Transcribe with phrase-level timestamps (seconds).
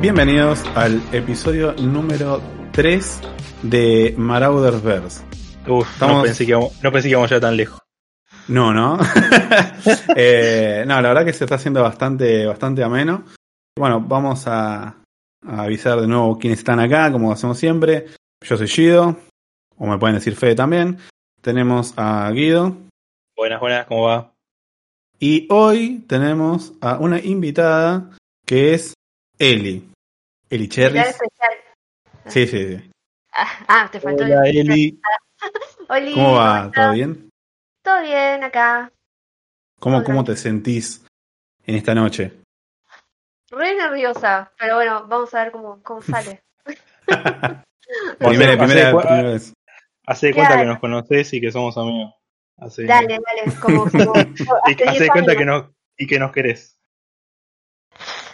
[0.00, 2.40] Bienvenidos al episodio número
[2.72, 3.20] 3
[3.62, 5.22] de Marauder's Verse.
[5.68, 7.80] Uf, Estamos- no, pensé que íbamos, no pensé que íbamos ya tan lejos.
[8.48, 8.98] No, no.
[10.16, 13.24] Eh, no, la verdad que se está haciendo bastante, bastante ameno.
[13.78, 14.82] Bueno, vamos a,
[15.46, 18.06] a avisar de nuevo quiénes están acá, como hacemos siempre.
[18.46, 19.16] Yo soy Guido,
[19.78, 20.98] o me pueden decir Fede también.
[21.40, 22.76] Tenemos a Guido.
[23.36, 24.32] Buenas, buenas, ¿cómo va?
[25.18, 28.10] Y hoy tenemos a una invitada
[28.44, 28.92] que es
[29.38, 29.89] Eli.
[30.50, 31.54] Eli especial.
[32.26, 32.90] Sí, sí, sí.
[33.32, 35.00] Ah, ah, te faltó Hola, el- Eli.
[35.88, 36.70] Oli, ¿Cómo va?
[36.74, 37.30] ¿Todo bien?
[37.82, 38.90] Todo bien acá.
[39.78, 40.04] ¿Cómo, Hola.
[40.06, 41.04] cómo te sentís
[41.64, 42.40] en esta noche?
[43.50, 46.42] Re nerviosa, pero bueno, vamos a ver cómo, cómo sale.
[48.18, 49.52] Primera, primera, hace- primera vez.
[50.06, 50.62] Hace de cuenta Claro.
[50.62, 52.14] que nos conoces y que somos amigos.
[52.58, 54.12] Hace, Dale, dale, como, como
[54.66, 56.78] y hace de 10 cuenta que nos, y que nos querés.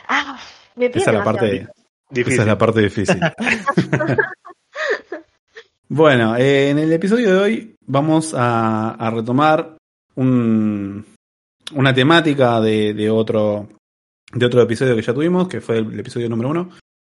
[0.08, 0.38] Ah,
[0.74, 1.68] me Esa es la parte,
[2.10, 2.32] Difícil.
[2.34, 3.20] esa es la parte difícil.
[5.88, 9.76] bueno, eh, en el episodio de hoy vamos a, a retomar
[10.16, 11.04] un-
[11.74, 13.68] una temática de, de otro
[14.32, 16.70] de otro episodio que ya tuvimos, que fue el episodio número uno,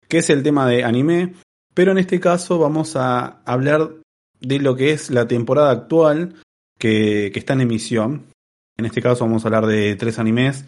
[0.07, 1.35] que es el tema de anime,
[1.73, 3.91] pero en este caso vamos a hablar
[4.39, 6.41] de lo que es la temporada actual
[6.79, 8.25] que, que está en emisión.
[8.77, 10.65] En este caso vamos a hablar de tres animes.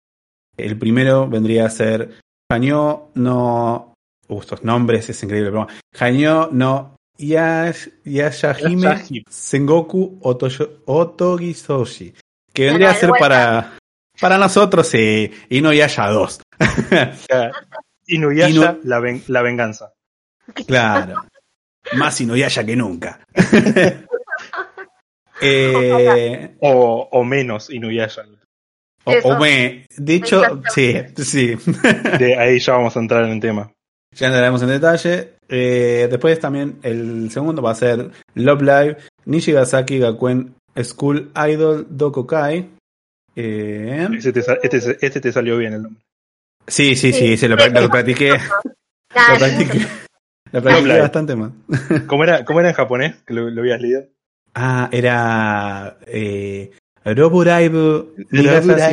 [0.56, 3.95] El primero vendría a ser Hanyo no.
[4.28, 5.68] Uh, estos nombres es increíble, pero
[6.00, 9.04] Hanyo no Yash, Yashahime.
[9.30, 12.14] Sengoku Otoyo- Otogisoshi.
[12.54, 13.78] Que vendría a ser para,
[14.20, 16.42] para nosotros eh, y no Yasha 2.
[18.08, 19.94] Inuyasha, Inu- la, ven- la venganza.
[20.68, 21.24] Claro.
[21.94, 23.20] Más Inuyasha que nunca.
[25.42, 28.24] eh, O, o menos Inuyasha.
[29.06, 30.42] o, o me- de hecho,
[30.74, 31.56] sí, sí.
[32.20, 33.72] De ahí ya vamos a entrar en el tema.
[34.16, 35.34] Ya entraremos en detalle.
[35.48, 42.70] Eh, después también el segundo va a ser Love Live Nishigasaki Gakuen School Idol Dokokai.
[43.36, 46.02] Eh, Este te, este, este te salió bien el nombre.
[46.68, 47.48] sí, sí, sí, Sí.
[47.48, 48.32] lo, lo practiqué.
[49.16, 49.88] Lo practiqué,
[50.52, 51.52] lo practiqué bastante más.
[52.08, 53.16] ¿Cómo era, cómo era en japonés?
[53.26, 54.04] Que lo, lo habías leído.
[54.54, 56.72] Ah, era eh,
[57.06, 58.08] Nigasaki Roboraibu.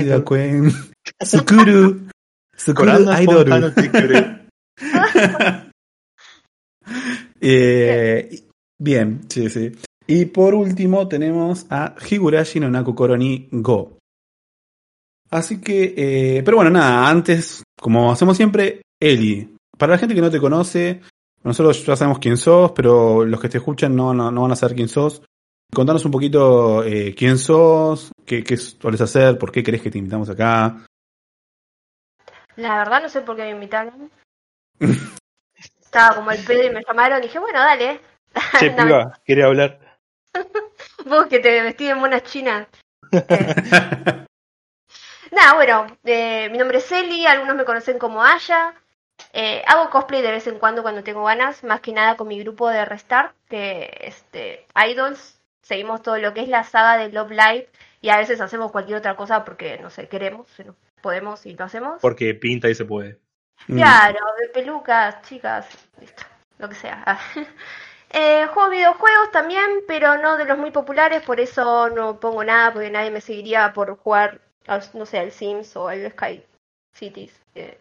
[0.08, 0.72] Gakuen
[1.20, 2.06] Sukuru
[2.56, 4.31] Sukuru Idol.
[7.44, 8.44] Eh,
[8.78, 9.72] bien, sí, sí.
[10.06, 13.98] Y por último tenemos a Higurashi no Naku Koroni Go.
[15.30, 19.56] Así que, eh, pero bueno, nada, antes, como hacemos siempre, Eli.
[19.76, 21.00] Para la gente que no te conoce,
[21.42, 24.56] nosotros ya sabemos quién sos, pero los que te escuchan no, no, no van a
[24.56, 25.22] saber quién sos.
[25.74, 29.98] Contanos un poquito eh, quién sos, qué, qué sueles hacer, por qué crees que te
[29.98, 30.84] invitamos acá.
[32.56, 34.10] La verdad no sé por qué me invitaron.
[35.80, 38.00] Estaba como el pedo y me llamaron y dije, bueno, dale.
[38.58, 39.78] Che, No, piba, quería hablar.
[41.04, 42.66] Vos que te vestí en monas chinas.
[43.12, 44.26] Eh,
[45.32, 48.74] Nada, bueno, eh, mi nombre es Eli, algunos me conocen como Aya.
[49.32, 52.38] Eh, hago cosplay de vez en cuando cuando tengo ganas, más que nada con mi
[52.40, 57.30] grupo de Restart, que este, Idols, seguimos todo lo que es la saga de Love
[57.30, 57.68] Live
[58.02, 60.48] y a veces hacemos cualquier otra cosa porque, no sé, queremos,
[61.00, 62.00] podemos y lo hacemos.
[62.02, 63.18] Porque pinta y se puede.
[63.68, 63.76] Mm.
[63.76, 65.66] Claro, de pelucas, chicas,
[66.00, 66.22] listo,
[66.58, 67.02] lo que sea.
[67.06, 67.20] Ah.
[68.14, 72.70] Eh, juego videojuegos también, pero no de los muy populares, por eso no pongo nada,
[72.70, 76.44] porque nadie me seguiría por jugar, al- no sé, al Sims o al Sky
[76.94, 77.32] Cities.
[77.54, 77.78] eh.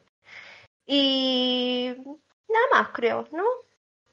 [0.85, 1.93] Y
[2.47, 3.43] nada más, creo, ¿no?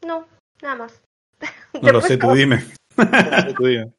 [0.04, 0.26] No,
[0.60, 1.00] nada más.
[1.80, 2.64] No lo sé, tú dime.
[3.56, 3.92] Tú dime.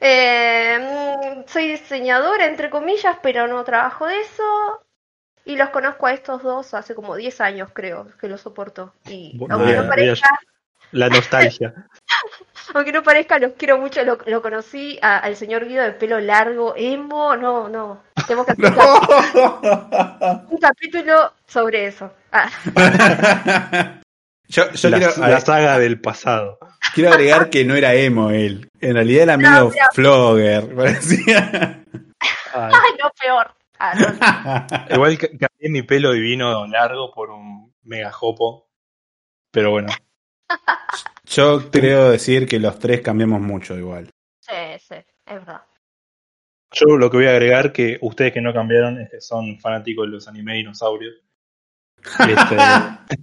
[0.00, 4.82] Eh, mm, soy diseñadora, entre comillas, pero no trabajo de eso.
[5.44, 8.92] Y los conozco a estos dos hace como 10 años, creo, que los soporto.
[9.06, 10.28] Y Bueno, aunque, no parezca,
[10.92, 11.72] La nostalgia.
[12.74, 14.02] aunque no parezca, los quiero mucho.
[14.04, 17.36] Lo, lo conocí a- al señor Guido de pelo largo, emo.
[17.36, 18.02] No, no.
[18.26, 18.74] Tenemos que hacer un
[20.20, 22.12] cap- un capítulo sobre eso.
[22.32, 22.48] Ah,
[24.48, 26.58] yo yo la, quiero, la saga del pasado.
[26.94, 28.68] Quiero agregar que no era emo él.
[28.80, 30.74] En realidad era medio No, flogger.
[30.74, 31.82] Parecía.
[32.52, 33.52] Ay, ay, no, peor.
[33.82, 33.94] Ah,
[34.88, 34.94] no.
[34.94, 38.68] Igual cambié mi pelo divino largo por un mega jopo.
[39.50, 39.88] Pero bueno,
[41.24, 44.10] Yo creo decir que los tres cambiamos mucho igual.
[44.40, 45.62] Sí, sí, es verdad.
[46.72, 50.06] yo lo que voy a agregar que ustedes que no cambiaron es que son fanáticos
[50.06, 51.14] de los anime dinosaurios.
[52.18, 52.56] Este,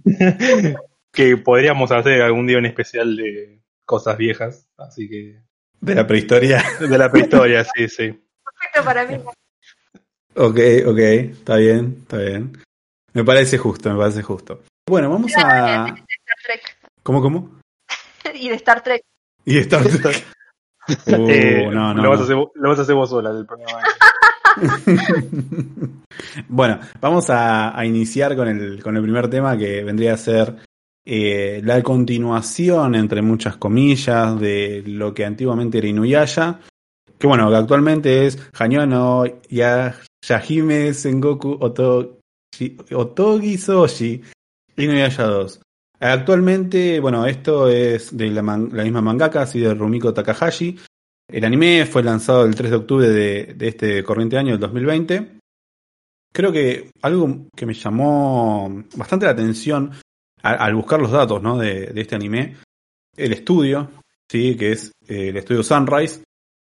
[1.12, 5.42] que podríamos hacer algún día un especial de cosas viejas, así que
[5.80, 6.62] De la prehistoria.
[6.80, 8.10] de la prehistoria, sí, sí.
[8.44, 9.16] Perfecto para mí.
[10.38, 12.52] Ok, ok, está bien, está bien.
[13.12, 14.62] Me parece justo, me parece justo.
[14.88, 15.86] Bueno, vamos De a.
[15.86, 15.94] Star
[16.46, 16.62] Trek.
[17.02, 17.58] ¿Cómo, cómo?
[18.34, 19.02] Y de Star Trek.
[19.44, 20.24] Y Star Trek.
[21.06, 22.22] Uh, Eh, no, no, lo, vas no.
[22.22, 23.82] A hacer, vos- lo vas a hacer vos sola del programa.
[26.48, 30.56] bueno, vamos a, a iniciar con el, con el primer tema que vendría a ser
[31.04, 36.60] eh, la continuación, entre muchas comillas, de lo que antiguamente era Inuyasha.
[37.18, 42.20] Que bueno, que actualmente es Hanyono ya, Yahime Sengoku Oto,
[42.92, 44.22] Otogi Soshi
[44.76, 45.60] Inuyasha 2.
[46.00, 50.78] Actualmente, bueno, esto es de la, la misma mangaka, así de Rumiko Takahashi.
[51.28, 55.38] El anime fue lanzado el 3 de octubre de, este corriente año, del 2020.
[56.32, 59.90] Creo que algo que me llamó bastante la atención
[60.42, 61.58] al, buscar los datos ¿no?
[61.58, 62.56] de, de este anime,
[63.16, 63.90] el estudio,
[64.30, 64.56] ¿sí?
[64.56, 66.22] que es eh, el estudio Sunrise,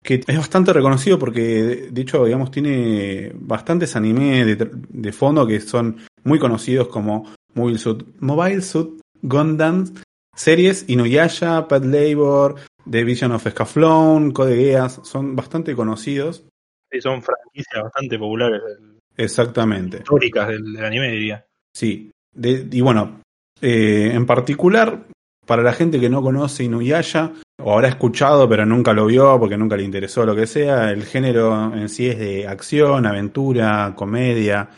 [0.07, 5.61] que es bastante reconocido porque, de hecho, digamos, tiene bastantes animes de, de fondo que
[5.61, 9.93] son muy conocidos como Mobile Suit, Mobile Suit Gundam,
[10.35, 12.55] series Inuyasha, Pet Labor,
[12.89, 16.45] The Vision of Scaflón, Code Geass, son bastante conocidos.
[16.91, 19.99] Sí, son franquicias bastante populares, del- Exactamente.
[19.99, 21.45] históricas del, del anime, diría.
[21.75, 22.11] Sí.
[22.33, 23.21] De- y bueno,
[23.61, 25.05] eh, en particular,
[25.47, 27.33] para la gente que no conoce Inuyasha,
[27.63, 31.05] o habrá escuchado pero nunca lo vio porque nunca le interesó lo que sea, el
[31.05, 34.71] género en sí es de acción, aventura, comedia,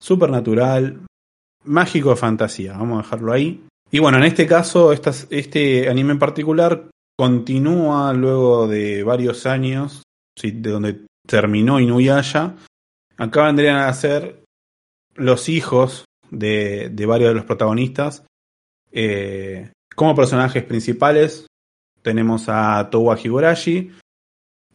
[0.00, 1.00] supernatural,
[1.64, 3.64] mágico fantasía, vamos a dejarlo ahí.
[3.90, 10.02] Y bueno, en este caso, este anime en particular continúa luego de varios años,
[10.42, 12.56] de donde terminó Inuyasha.
[13.16, 14.42] Acá vendrían a ser
[15.14, 18.24] los hijos de, de varios de los protagonistas.
[18.90, 21.46] Eh, como personajes principales
[22.04, 23.90] tenemos a Towa Higurashi,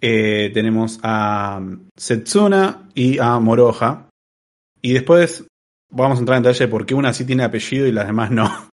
[0.02, 1.62] eh, tenemos a
[1.96, 4.10] Setsuna y a Moroha.
[4.82, 5.46] Y después
[5.92, 8.32] vamos a entrar en detalle de por qué una sí tiene apellido y las demás
[8.32, 8.70] no.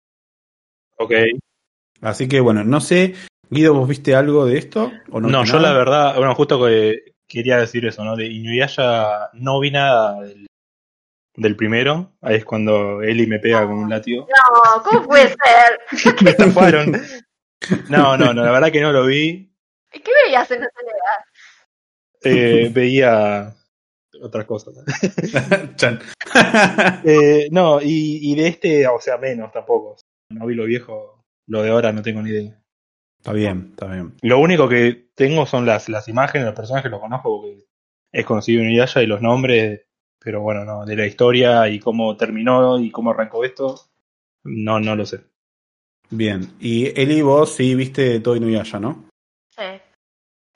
[0.97, 1.13] Ok.
[2.01, 3.15] Así que bueno, no sé,
[3.49, 4.91] Guido, ¿vos viste algo de esto?
[5.11, 5.71] ¿O no, No, yo nada?
[5.71, 8.15] la verdad, bueno, justo que quería decir eso, ¿no?
[8.15, 10.47] De Inuyasha no vi nada del,
[11.35, 12.11] del primero.
[12.21, 14.27] Ahí es cuando Eli me pega con un látigo.
[14.27, 16.15] No, ¿cómo puede ser?
[16.23, 16.93] me estafaron.
[17.89, 19.51] No, no, no, la verdad que no lo vi.
[19.91, 20.91] ¿Qué veías en la tele?
[22.23, 23.53] Eh, veía
[24.21, 24.73] otras cosas.
[25.75, 25.99] Chan.
[27.03, 29.97] Eh, no, y, y de este, o sea, menos tampoco.
[30.29, 32.61] No vi lo viejo, lo de ahora no tengo ni idea.
[33.17, 34.13] está bien, está bien.
[34.21, 37.65] Lo único que tengo son las, las imágenes, los personajes los conozco porque
[38.11, 39.81] es conocido Inuyasha y los nombres,
[40.19, 43.79] pero bueno, no, de la historia y cómo terminó y cómo arrancó esto,
[44.43, 45.21] no, no lo sé.
[46.11, 46.53] Bien.
[46.59, 49.05] Y Eli, vos sí viste todo Inuyasha, ¿no?
[49.55, 49.63] Sí.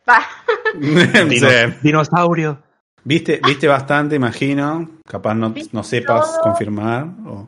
[0.08, 0.20] Va.
[0.76, 1.78] Dino- Sí.
[1.82, 2.62] Dinosaurio.
[3.04, 4.90] ¿Viste, viste bastante, imagino.
[5.08, 6.42] Capaz no, no sepas todo.
[6.44, 7.06] confirmar.
[7.26, 7.48] o-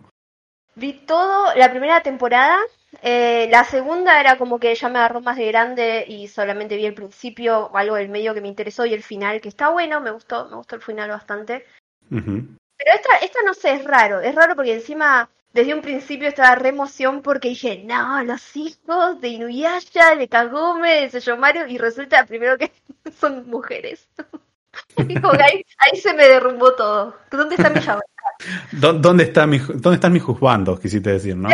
[0.75, 2.57] Vi todo la primera temporada.
[3.01, 6.86] eh, la segunda era como que ya me agarró más de grande y solamente vi
[6.86, 10.12] el principio, algo del medio que me interesó y el final, que está bueno, me
[10.12, 11.65] gustó, me gustó el final bastante.
[12.09, 16.55] Pero esta, esta no sé, es raro, es raro porque encima desde un principio estaba
[16.55, 22.25] re emoción porque dije, no, los hijos de Inuyasha, de Kagome, de Seyomaru, y resulta
[22.25, 22.71] primero que
[23.19, 24.07] son mujeres.
[24.95, 27.18] Que ahí, ahí se me derrumbó todo.
[27.31, 28.01] ¿Dónde está mi llave?
[28.71, 30.80] ¿Dó- ¿Dónde, está mi, ¿Dónde están mis juzbandos?
[30.80, 31.49] Quisiste decir, ¿no?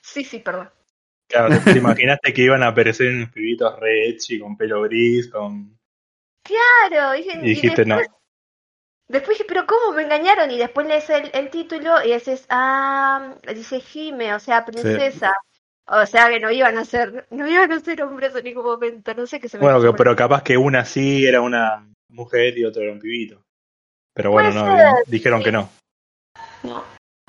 [0.00, 0.70] Sí, sí, perdón.
[1.28, 5.76] Claro, te imaginaste que iban a aparecer unos pibitos re etchi, con pelo gris, con...
[6.44, 7.96] Claro, dije, Y dijiste no.
[7.96, 8.21] después,
[9.12, 10.50] después dije, pero ¿cómo me engañaron?
[10.50, 15.32] Y después lees el, el título y dices, ah, dice Jime, o sea, princesa.
[15.86, 19.14] O sea que no iban a ser, no iban a ser hombres en ningún momento,
[19.14, 22.56] no sé qué se me Bueno, que- pero capaz que una sí era una mujer
[22.56, 23.42] y otro era un pibito.
[24.14, 25.44] Pero bueno, no, ser, dijeron sí.
[25.46, 25.68] que no.
[26.62, 26.84] No,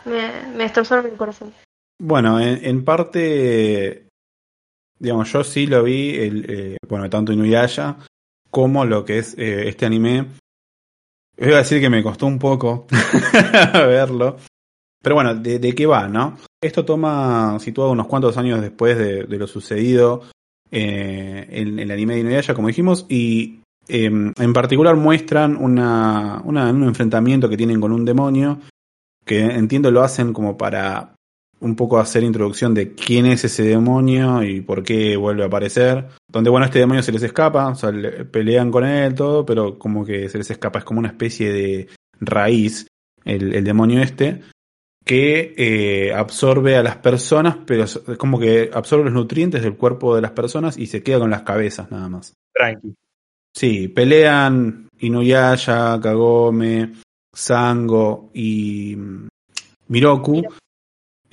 [0.05, 1.53] me, me destrozaron el corazón.
[1.99, 4.07] Bueno, en, en parte,
[4.99, 7.97] digamos, yo sí lo vi, el, eh, bueno, tanto Inuyasha
[8.51, 10.27] como lo que es eh, este anime.
[11.37, 12.85] Voy a decir que me costó un poco
[13.73, 14.37] verlo.
[15.01, 16.37] Pero bueno, ¿de, qué va, no?
[16.61, 20.21] Esto toma situado unos cuantos años después de, lo sucedido
[20.71, 23.59] eh, en, el anime de Inuyasha, como dijimos, y
[23.89, 28.59] eh, en particular muestran una- un enfrentamiento que tienen con un demonio,
[29.25, 31.12] que entiendo lo hacen como para
[31.63, 36.10] un poco hacer introducción de quién es ese demonio y por qué vuelve a aparecer.
[36.27, 39.79] Donde, bueno, este demonio se les escapa, o sea, le- pelean con él, todo, pero
[39.79, 41.88] como que se les escapa, es como una especie de
[42.20, 42.88] raíz,
[43.25, 44.41] el, el demonio este,
[45.05, 49.75] que eh, absorbe a las personas, pero es es como que absorbe los nutrientes del
[49.75, 52.34] cuerpo de las personas y se queda con las cabezas nada más.
[52.53, 52.93] Tranqui.
[53.55, 56.93] Sí, pelean Inuyasha, Kagome,
[57.34, 59.27] Sango y mm,
[59.89, 60.41] Miroku.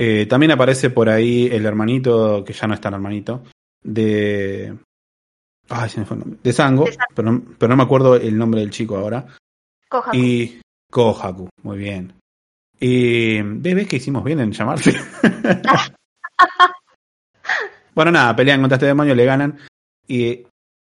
[0.02, 3.44] Eh, también aparece por ahí el hermanito, que ya no es tan hermanito,
[3.82, 4.74] de.
[5.68, 6.40] Ay, se me fue el nombre.
[6.42, 6.96] De Sango, De.
[7.14, 9.26] Pero, no, pero no me acuerdo el nombre del chico ahora.
[9.90, 10.16] Kohaku.
[10.16, 10.58] Y.
[10.90, 12.14] Kohaku, muy bien.
[12.80, 13.42] Y.
[13.42, 14.98] ¿Ves, que hicimos bien en llamarse?
[17.94, 19.58] bueno, nada, pelean contra este demonio, le ganan.
[20.08, 20.46] Y.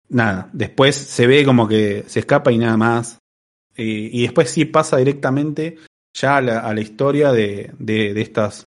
[0.09, 3.19] Nada, después se ve como que se escapa y nada más.
[3.73, 5.77] Y, y después sí pasa directamente
[6.13, 8.66] ya a la, a la historia de, de, de estas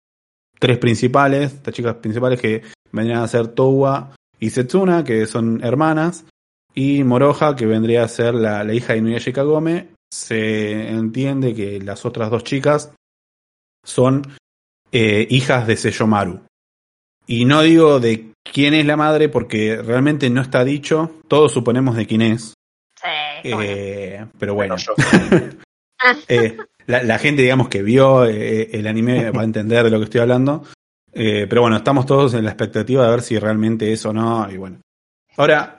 [0.61, 2.63] tres principales, estas chicas principales que
[2.93, 6.25] vendrían a ser Towa y Setsuna, que son hermanas,
[6.75, 9.89] y Moroha, que vendría a ser la, la hija de Inuyasha Kagome.
[10.13, 12.93] Se entiende que las otras dos chicas
[13.85, 14.23] son
[14.93, 16.41] eh, hijas de Seyomaru.
[17.27, 21.97] Y no digo de quién es la madre porque realmente no está dicho, todos suponemos
[21.97, 22.55] de quién es.
[23.01, 23.09] Sí.
[23.45, 24.95] Eh, pero bueno, yo.
[26.29, 29.99] eh, la, la gente, digamos, que vio eh, el anime va a entender de lo
[29.99, 30.65] que estoy hablando.
[31.13, 34.51] Eh, pero bueno, estamos todos en la expectativa de ver si realmente es o no.
[34.51, 34.81] Y bueno.
[35.37, 35.79] Ahora,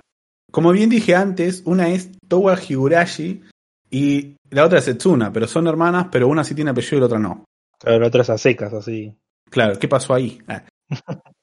[0.51, 3.41] como bien dije antes, una es Towa Higurashi
[3.89, 7.05] y la otra es Setsuna, pero son hermanas, pero una sí tiene apellido y la
[7.05, 7.45] otra no.
[7.79, 9.15] Claro, la otra es a secas, así.
[9.49, 10.41] Claro, ¿qué pasó ahí?
[10.47, 10.63] Ah.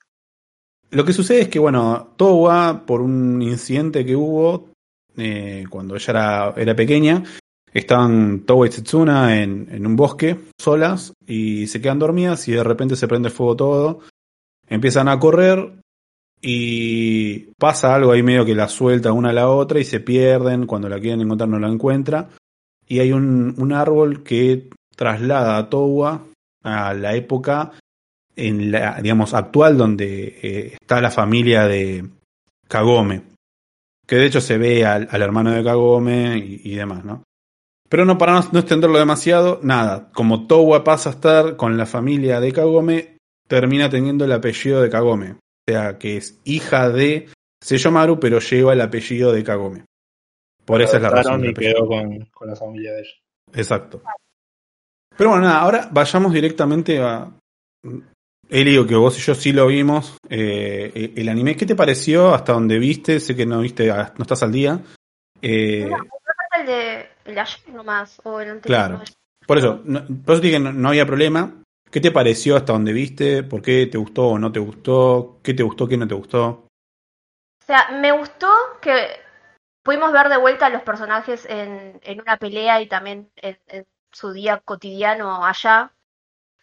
[0.90, 4.70] Lo que sucede es que, bueno, Towa, por un incidente que hubo
[5.18, 7.22] eh, cuando ella era, era pequeña,
[7.72, 12.64] estaban Towa y Setsuna en, en un bosque solas y se quedan dormidas y de
[12.64, 14.00] repente se prende fuego todo.
[14.68, 15.78] Empiezan a correr
[16.40, 20.66] y pasa algo ahí medio que la suelta una a la otra y se pierden.
[20.66, 22.28] Cuando la quieren encontrar no la encuentra.
[22.86, 26.24] Y hay un, un árbol que traslada a Towa
[26.62, 27.72] a la época
[28.36, 32.08] en la, digamos, actual donde eh, está la familia de
[32.68, 33.22] Kagome.
[34.06, 37.24] Que de hecho se ve al, al hermano de Kagome y, demás, ¿no?
[37.88, 40.10] Pero no para no, no extenderlo demasiado, nada.
[40.12, 43.16] Como Towa pasa a estar con la familia de Kagome,
[43.46, 45.32] termina teniendo el apellido de Kagome.
[45.32, 47.28] O sea, que es hija de
[47.62, 49.84] Seyomaru, pero lleva el apellido de Kagome.
[50.64, 51.44] Por esa es la razón.
[51.46, 53.14] Y quedó con, con la familia de ella.
[53.54, 54.02] Exacto.
[55.16, 57.30] Pero bueno, nada, ahora vayamos directamente a.
[58.50, 61.56] Elio, que vos y yo sí lo vimos, eh, el anime.
[61.56, 63.20] ¿Qué te pareció hasta donde viste?
[63.20, 64.80] Sé que no viste, no estás al día.
[65.42, 65.96] Eh, No,
[66.68, 68.86] de, el de ayer nomás, o el anterior.
[68.86, 69.02] Claro.
[69.46, 71.62] por eso, no, por eso dije que no, no había problema.
[71.90, 73.42] ¿Qué te pareció hasta donde viste?
[73.42, 75.38] ¿Por qué te gustó o no te gustó?
[75.42, 76.46] ¿Qué te gustó, qué no te gustó?
[76.48, 78.48] O sea, me gustó
[78.80, 79.08] que
[79.82, 83.86] pudimos ver de vuelta a los personajes en, en una pelea y también en, en
[84.12, 85.92] su día cotidiano allá.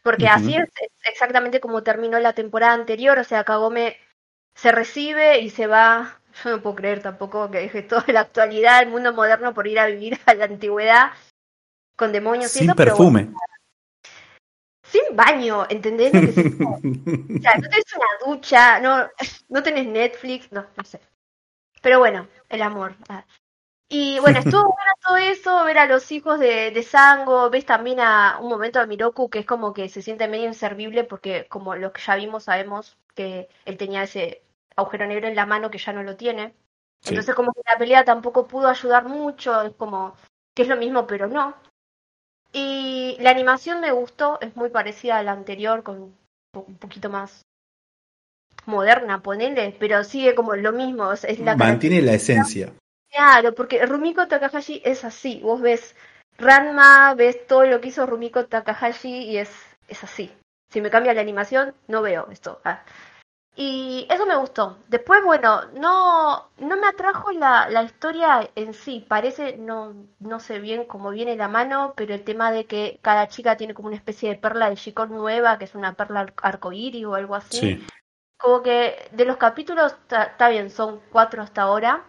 [0.03, 3.17] Porque así es, es exactamente como terminó la temporada anterior.
[3.17, 3.97] O sea, Kagome
[4.53, 6.19] se recibe y se va.
[6.43, 9.79] Yo no puedo creer tampoco que deje toda la actualidad, el mundo moderno, por ir
[9.79, 11.11] a vivir a la antigüedad
[11.95, 13.23] con demonios Sin eso, pero perfume.
[13.25, 13.37] bueno,
[14.83, 16.13] sin baño, ¿entendés?
[16.13, 16.37] Lo que es?
[17.37, 19.09] O sea, no tenés una ducha, no,
[19.49, 20.99] no tenés Netflix, no, no sé.
[21.81, 22.95] Pero bueno, el amor.
[23.09, 23.25] ah.
[23.87, 27.99] Y bueno, estuvo bueno todo eso, ver a los hijos de, de Sango, ves también
[27.99, 31.75] a un momento a Miroku que es como que se siente medio inservible porque como
[31.75, 34.44] los que ya vimos sabemos que él tenía ese
[34.75, 36.53] agujero negro en la mano que ya no lo tiene.
[37.01, 37.09] Sí.
[37.09, 40.15] Entonces como que la pelea tampoco pudo ayudar mucho, es como
[40.55, 41.55] que es lo mismo pero no.
[42.53, 46.17] Y la animación me gustó, es muy parecida a la anterior, con un
[46.51, 47.41] po- un poquito más
[48.65, 52.71] moderna, ponele, pero sigue como lo mismo, es la Mantiene la esencia.
[53.11, 55.39] Claro, porque Rumiko Takahashi es así.
[55.43, 55.95] Vos ves
[56.37, 59.49] Ranma, ves todo lo que hizo Rumiko Takahashi y es,
[59.87, 60.31] es así.
[60.71, 62.59] Si me cambia la animación, no veo esto.
[62.65, 62.83] Ah.
[63.57, 64.77] Y eso me gustó.
[64.89, 69.05] Después, bueno, no, no me atrajo la, la historia en sí.
[69.07, 73.27] Parece, no, no sé bien cómo viene la mano, pero el tema de que cada
[73.29, 77.05] chica tiene como una especie de perla de Shikon nueva, que es una perla arcoíris
[77.05, 77.85] o algo así Sí.
[78.37, 82.03] como que de los capítulos está está bien, son cuatro hasta ahora,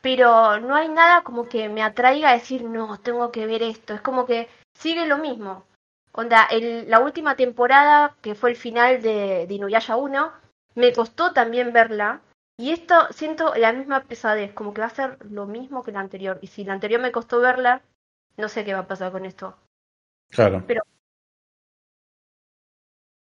[0.00, 3.94] pero no hay nada como que me atraiga a decir, no, tengo que ver esto.
[3.94, 5.64] Es como que sigue lo mismo.
[6.12, 10.32] Onda, el, la última temporada, que fue el final de, de Inuyasha 1,
[10.74, 12.22] me costó también verla.
[12.56, 16.00] Y esto siento la misma pesadez, como que va a ser lo mismo que la
[16.00, 16.38] anterior.
[16.42, 17.82] Y si la anterior me costó verla,
[18.36, 19.56] no sé qué va a pasar con esto.
[20.30, 20.64] Claro,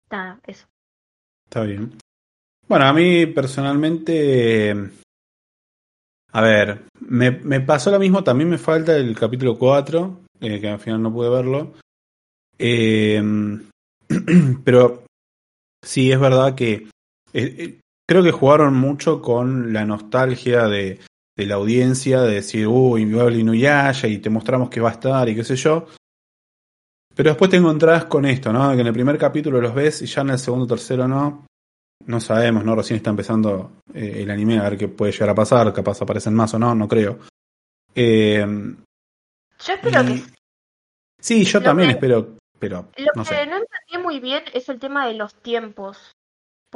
[0.10, 0.66] Nada, eso.
[1.46, 1.98] está bien.
[2.68, 4.74] Bueno, a mí personalmente.
[6.32, 10.70] A ver, me, me pasó lo mismo, también me falta el capítulo 4, eh, que
[10.70, 11.74] al final no pude verlo.
[12.60, 13.22] Eh,
[14.63, 15.04] pero
[15.84, 16.89] sí, es verdad que
[17.34, 17.79] eh, eh,
[18.10, 21.00] creo que jugaron mucho con la nostalgia de,
[21.38, 25.27] de la audiencia, de decir, uy, haber Inuyasha y te mostramos que va a estar
[25.29, 25.88] y qué sé yo.
[27.15, 28.74] Pero después te encontrás con esto, ¿no?
[28.75, 31.46] Que en el primer capítulo los ves y ya en el segundo tercero no.
[32.05, 32.75] No sabemos, ¿no?
[32.75, 35.74] Recién está empezando eh, el anime, a ver qué puede llegar a pasar.
[35.74, 37.19] Capaz aparecen más o no, no creo.
[37.96, 38.46] Eh,
[39.65, 40.38] Yo espero y- que
[41.19, 43.46] Sí, yo Lo también que- espero, pero Lo no que sé.
[43.48, 46.12] no entendí muy bien es el tema de los tiempos.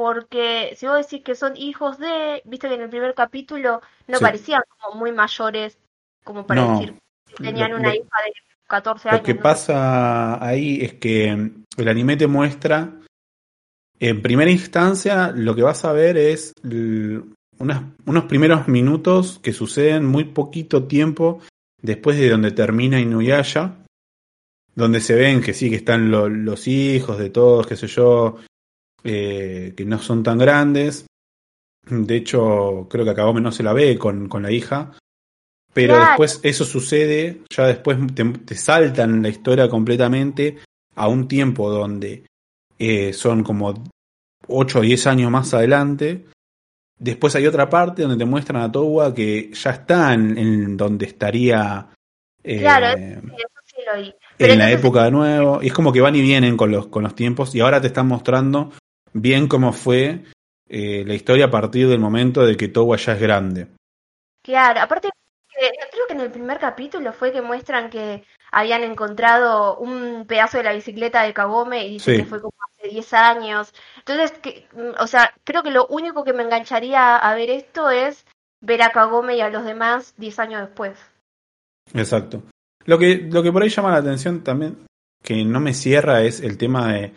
[0.02, 4.18] Porque si vos decís que son hijos de, viste que en el primer capítulo no
[4.18, 4.24] Sí.
[4.24, 5.78] parecían como muy mayores,
[6.24, 6.72] como para No.
[6.80, 6.96] decir
[7.28, 8.34] que tenían Lo- una lo- hija de
[8.68, 9.26] 14 Lo años.
[9.28, 9.42] que ¿no?
[9.44, 12.90] pasa ahí es que el anime te muestra,
[14.00, 16.52] en primera instancia, lo que vas a ver es
[17.60, 21.42] unas- unos primeros minutos que suceden muy poquito tiempo
[21.80, 23.78] después de donde termina Inuyasha,
[24.74, 28.38] donde se ven que sí, que están lo- los hijos de todos, qué sé yo,
[29.04, 31.06] eh, que no son tan grandes.
[31.90, 34.92] De hecho, creo que a Kagome no se la ve con, con la hija.
[35.74, 36.06] Pero Claro.
[36.10, 40.58] después eso sucede, ya después te, te saltan la historia completamente
[40.96, 42.26] a un tiempo donde
[42.78, 43.82] eh, son como
[44.48, 46.26] 8 o 10 años más adelante.
[47.00, 51.06] Después hay otra parte donde te muestran a Towa que ya está en, en donde
[51.06, 51.88] estaría
[52.44, 54.14] eh, Claro, Sí, eso sí lo vi.
[54.38, 55.60] Pero en la época de nuevo.
[55.64, 57.56] Y es como que van y vienen con los, con los tiempos.
[57.56, 58.72] Y ahora te están mostrando
[59.14, 60.24] bien cómo fue
[60.70, 63.68] eh, la historia a partir del momento de que Towa ya es grande.
[64.44, 65.10] Claro, aparte,
[65.62, 70.58] eh, creo que en el primer capítulo fue que muestran que habían encontrado un pedazo
[70.58, 72.22] de la bicicleta de Kagome y dicen Sí.
[72.22, 73.74] que fue como hace 10 años.
[73.98, 77.90] Entonces, que, mm, o sea, creo que lo único que me engancharía a ver esto
[77.90, 78.26] es
[78.62, 80.98] ver a Kagome y a los demás 10 años después.
[81.94, 82.44] Exacto.
[82.86, 84.86] Lo que, lo que por ahí llama la atención también,
[85.24, 87.14] que no me cierra, es el tema de,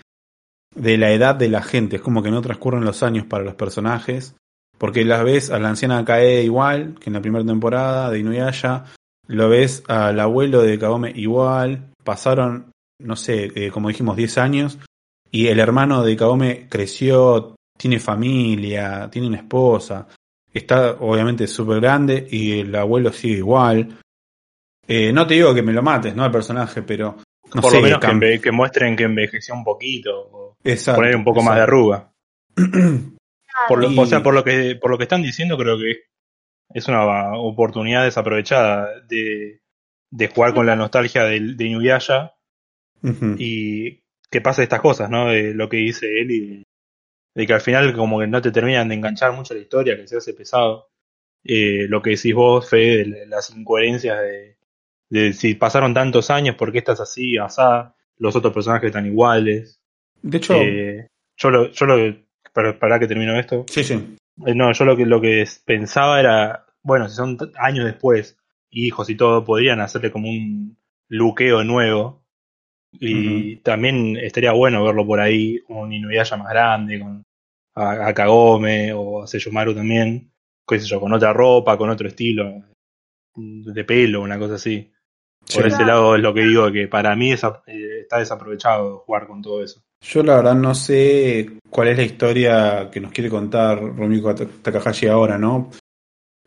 [0.74, 1.96] de la edad de la gente.
[1.96, 4.34] Es como que no transcurren los años para los personajes.
[4.78, 8.84] Porque las ves a la anciana Kae igual que en la primera temporada de Inuyasha.
[9.26, 11.92] Lo ves al abuelo de Kagome igual.
[12.02, 14.78] Pasaron, no sé, eh, como dijimos, 10 años.
[15.30, 20.06] Y el hermano de Kagome creció, tiene familia, tiene una esposa.
[20.52, 23.98] Está obviamente súper grande y el abuelo sigue igual.
[24.86, 26.24] Eh, no te digo que me lo mates, ¿no?
[26.24, 27.16] Al personaje, pero.
[27.54, 30.43] No Por sé, lo menos que, que muestren que envejeció un poquito.
[30.64, 32.12] Exacto, poner un poco más de arruga.
[33.68, 36.00] Por lo, Y- O sea, por lo que por lo que están diciendo, creo que
[36.70, 39.60] es una oportunidad desaprovechada de,
[40.10, 42.34] de jugar con la nostalgia de, de Inuyasha
[43.38, 45.28] y que pase estas cosas, ¿no?
[45.28, 46.62] De lo que dice él y
[47.34, 50.08] de que al final como que no te terminan de enganchar mucho la historia, que
[50.08, 50.88] se hace pesado.
[51.44, 54.56] Eh, lo que decís vos, Fede, de las incoherencias de,
[55.10, 57.94] de si pasaron tantos años, ¿por qué estás así, asá?
[58.18, 59.80] Los otros personajes están iguales.
[60.26, 61.06] De hecho, Eh,
[61.36, 62.16] yo lo, yo lo,
[62.52, 64.16] para, para que termino esto, sí, sí.
[64.46, 68.38] eh, no, yo lo que, lo que pensaba era, bueno, si son años después,
[68.70, 70.76] hijos y todo, podrían hacerle como un
[71.08, 72.22] luqueo nuevo.
[72.92, 77.22] Y también estaría bueno verlo por ahí, un Inuyasha más grande, con
[77.74, 80.30] a, a Kagome o a Seyomaru también,
[80.66, 82.62] qué sé yo, con otra ropa, con otro estilo
[83.36, 84.90] de pelo, una cosa así.
[85.40, 85.68] Por Sí.
[85.68, 89.42] ese lado es lo que digo, que para mí es eh, está desaprovechado jugar con
[89.42, 89.82] todo eso.
[90.04, 95.06] Yo la verdad no sé cuál es la historia que nos quiere contar Rumiko Takahashi
[95.06, 95.70] ahora, ¿no?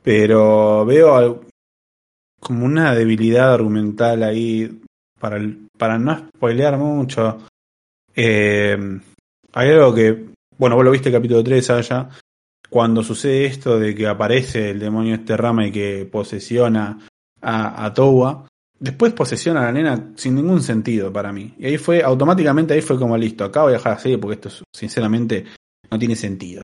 [0.04, 1.42] Pero veo
[2.40, 4.80] como una debilidad argumental ahí
[5.20, 5.44] para,
[5.76, 7.40] para no spoilear mucho.
[8.16, 8.78] Eh,
[9.54, 12.10] hay algo que, bueno, vos lo viste el capítulo 3 allá,
[12.70, 17.00] cuando sucede esto de que aparece el demonio este rama y que posesiona
[17.42, 18.48] a, a Towa,
[18.80, 21.54] después posesiona a la nena sin ningún sentido para mí.
[21.58, 24.36] Y ahí fue, automáticamente ahí fue como listo, acá voy a dejar la serie porque
[24.36, 25.46] esto sinceramente
[25.90, 26.62] no tiene sentido.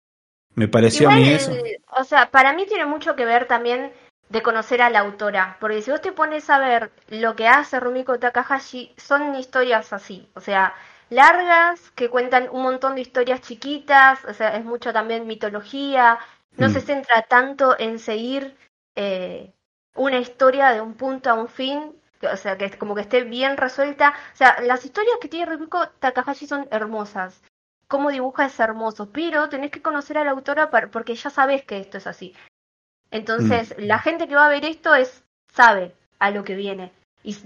[0.55, 1.51] Me pareció a mí eso.
[1.51, 3.91] eh, o sea, para mí tiene mucho que ver también
[4.29, 7.79] de conocer a la autora, porque si vos te pones a ver lo que hace
[7.79, 10.73] Rumiko Takahashi, son historias así, o sea,
[11.09, 16.17] largas, que cuentan un montón de historias chiquitas, o sea, es mucho también mitología,
[16.57, 16.71] no Mm.
[16.71, 18.55] se centra tanto en seguir
[18.95, 19.51] eh,
[19.95, 21.95] una historia de un punto a un fin,
[22.27, 25.87] o sea, que como que esté bien resuelta, o sea, las historias que tiene Rumiko
[25.99, 27.41] Takahashi son hermosas,
[27.87, 31.79] cómo dibuja es hermoso, pero tenés que conocer a la autora porque ya sabes que
[31.79, 32.35] esto es así.
[33.11, 36.91] Entonces, la gente que va a ver esto es sabe a lo que viene.
[37.23, 37.37] Y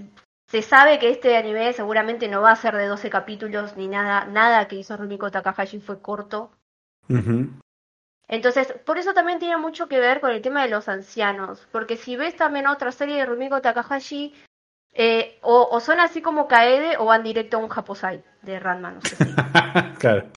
[0.46, 4.24] se sabe que este anime seguramente no va a ser de 12 capítulos ni nada,
[4.24, 6.50] nada que hizo Rumiko Takahashi fue corto.
[8.28, 11.96] Entonces, por eso también tiene mucho que ver con el tema de los ancianos, porque
[11.96, 14.34] si ves también otra serie de Rumiko Takahashi,
[14.92, 18.92] eh, o, o son así como Kaede o van directo a un Japosai de Ranma,
[18.92, 19.34] no sé si.
[19.98, 20.30] claro.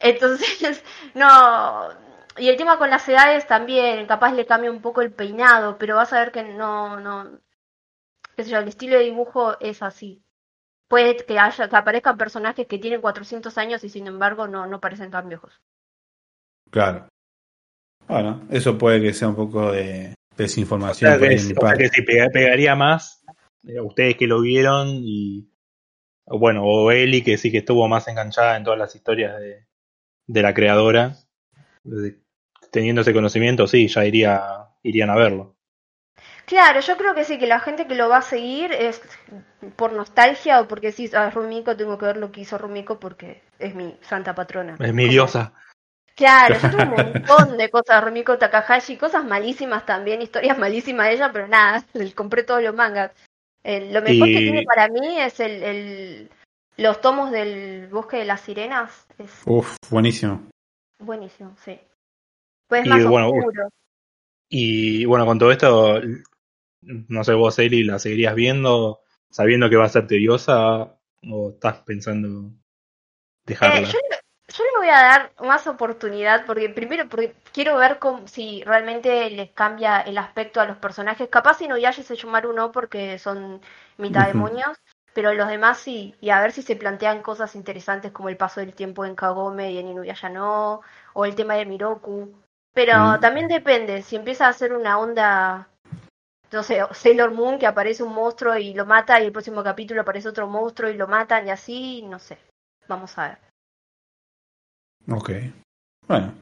[0.00, 1.88] Entonces, no.
[2.36, 5.96] Y el tema con las edades también, capaz le cambia un poco el peinado, pero
[5.96, 7.40] vas a ver que no, no.
[8.36, 10.22] qué sé yo, el estilo de dibujo es así.
[10.88, 14.80] puede que haya que aparezcan personajes que tienen 400 años y sin embargo no, no
[14.80, 15.60] parecen tan viejos.
[16.70, 17.08] Claro.
[18.06, 21.10] Bueno, eso puede que sea un poco de O desinformación.
[21.10, 23.22] sea, que, o sea que si pega- pegaría más
[23.66, 25.48] eh, ustedes que lo vieron y
[26.26, 29.66] bueno, o Eli que sí que estuvo más enganchada en todas las historias de,
[30.26, 31.16] de la creadora,
[31.84, 32.20] de-
[32.72, 34.42] teniendo ese conocimiento, sí, ya iría,
[34.82, 35.56] irían a verlo.
[36.46, 39.02] Claro, yo creo que sí, que la gente que lo va a seguir es
[39.76, 43.42] por nostalgia o porque sí, a Rumiko tengo que ver lo que hizo Rumiko porque
[43.58, 44.76] es mi santa patrona.
[44.78, 45.52] Es mi diosa.
[46.16, 51.14] Claro, yo tuve un montón de cosas Rumiko Takahashi, cosas malísimas también, historias malísimas de
[51.14, 53.12] ella, pero nada, le compré todos los mangas.
[53.68, 56.30] El- lo mejor que tiene para mí es el, el-
[56.78, 60.48] los tomos del Bosque de las Sirenas, es Uf, buenísimo.
[60.98, 61.78] buenísimo, sí.
[62.66, 63.68] Pues es Y más bueno, oscuro.
[64.48, 66.00] Y bueno, con todo esto,
[66.80, 69.00] no sé, vos, Eli, ¿la seguirías viendo
[69.30, 70.96] sabiendo que va a ser tediosa
[71.30, 72.50] o estás pensando
[73.44, 73.80] dejarla?
[73.80, 74.17] Eh, yo, le-
[74.48, 79.30] yo le voy a dar más oportunidad porque primero porque quiero ver cómo- si realmente
[79.30, 81.28] les cambia el aspecto a los personajes.
[81.28, 83.60] Capaz Inuyasha y Seishomaru no porque son
[83.98, 84.78] mitad demonios,
[85.12, 86.14] pero los demás sí.
[86.20, 89.72] Y a ver si se plantean cosas interesantes como el paso del tiempo en Kagome
[89.72, 90.80] y en Inuyasha no,
[91.12, 92.34] o el tema de Miroku.
[92.72, 95.68] Pero también depende, si empieza a hacer una onda,
[96.52, 100.02] no sé, Sailor Moon que aparece un monstruo y lo mata y el próximo capítulo
[100.02, 102.38] aparece otro monstruo y lo matan y así, no sé.
[102.88, 103.38] Vamos a ver.
[105.06, 105.30] Ok.
[106.06, 106.34] Bueno.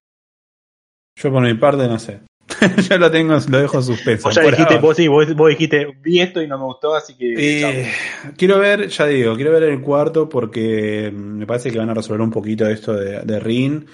[1.19, 2.21] Yo por mi parte no sé.
[2.88, 4.29] ya lo tengo, lo dejo suspenso.
[4.29, 7.14] Vos ya dijiste, vos sí, vos, vos dijiste, vi esto y no me gustó, así
[7.16, 7.35] que...
[7.37, 7.92] Eh,
[8.37, 11.95] quiero ver, ya digo, quiero ver el cuarto porque mm, me parece que van a
[11.95, 13.87] resolver un poquito esto de, de Rin.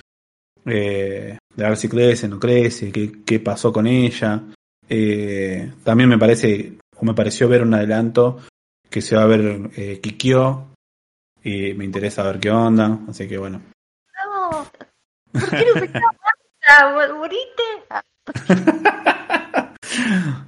[0.67, 4.43] eh, de ver si crece, no crece, qué, qué pasó con ella.
[4.89, 8.39] Eh, también me parece, o me pareció ver un adelanto
[8.91, 10.67] que se va a ver eh, Kikyo.
[11.45, 13.01] Y me interesa ver qué onda.
[13.09, 13.61] Así que bueno.
[14.53, 14.67] No,
[15.33, 17.15] ¿por qué no se mata?
[17.15, 17.63] ¿Moriste?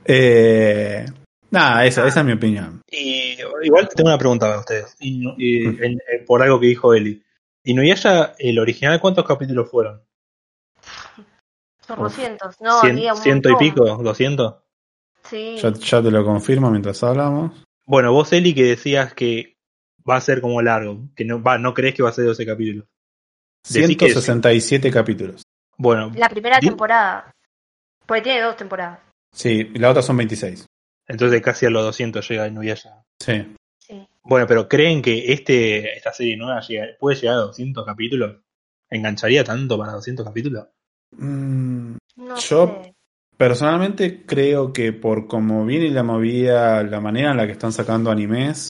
[0.07, 1.07] Eh,
[1.51, 2.83] nada, esa, esa es mi opinión.
[2.91, 6.95] Y igual tengo una pregunta para ustedes, y, y- en- en- por algo que dijo
[6.95, 7.23] Eli.
[7.65, 10.03] ¿Inuyasha, el original, cuántos capítulos fueron?
[11.87, 12.17] Son Uf.
[12.17, 12.61] 200.
[12.61, 13.85] No, ¿Cien- había un ¿Ciento y pico?
[14.03, 14.57] ¿Doscientos?
[15.25, 15.57] Sí.
[15.59, 17.65] Ya, ya te lo confirmo mientras hablamos.
[17.87, 19.57] Bueno, vos, Eli, que decías que
[20.09, 22.45] va a ser como largo, que no, va, no crees que va a ser 12
[22.45, 22.87] capítulos.
[23.69, 24.13] Decí que sí.
[24.13, 25.43] 167 capítulos.
[25.77, 27.31] Bueno, La primera Di- temporada.
[28.07, 29.01] Porque tiene dos temporadas.
[29.33, 30.67] Sí, y la otra son 26.
[31.09, 33.03] entonces casi a los 200 llega Inuyasha.
[33.19, 33.55] Sí.
[33.79, 34.07] Sí.
[34.23, 38.37] Bueno, pero ¿creen que este esta serie nueva llega- puede llegar a 200 capítulos?
[38.91, 40.69] ¿Engancharía tanto para 200 capítulos?
[41.17, 42.95] Mm, No Yo- sé.
[43.37, 48.11] personalmente creo que por como viene la movida, la manera en la que están sacando
[48.11, 48.69] animes,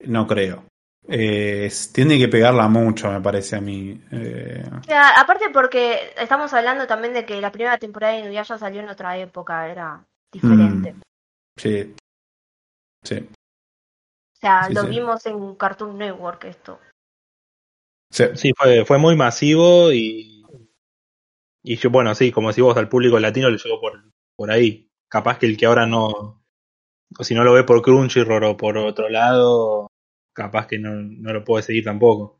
[0.00, 0.64] no creo.
[1.10, 3.98] Eh, tiene que pegarla mucho, me parece a mí.
[4.12, 8.58] Eh, O sea, aparte porque estamos hablando también de que la primera temporada de Inuyasha
[8.58, 10.92] salió en otra época, era diferente.
[10.92, 11.00] Mm.
[11.56, 11.94] sí.
[13.04, 13.14] Sí.
[13.14, 14.88] O sea, Sí, lo sí.
[14.90, 16.78] vimos en Cartoon Network esto.
[18.10, 18.24] Sí.
[18.34, 20.44] Sí, fue, fue muy masivo y.
[21.62, 24.02] Y yo, bueno, sí, como si vos al público latino le llegó por,
[24.36, 24.90] por ahí.
[25.08, 26.42] Capaz que el que ahora no.
[27.18, 29.90] O si no lo ve por Crunchyroll o por otro lado,
[30.38, 32.38] capaz que no, no lo puede seguir tampoco.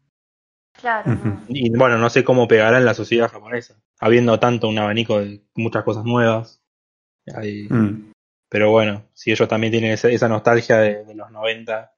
[0.81, 1.13] Claro.
[1.13, 1.43] No.
[1.49, 3.75] Y bueno, no sé cómo pegará en la sociedad japonesa.
[4.01, 6.63] Habiendo tanto un abanico de muchas cosas nuevas.
[7.35, 8.13] Hay- Mm.
[8.51, 11.93] Pero bueno, si ellos también tienen esa, esa nostalgia de, de los 90,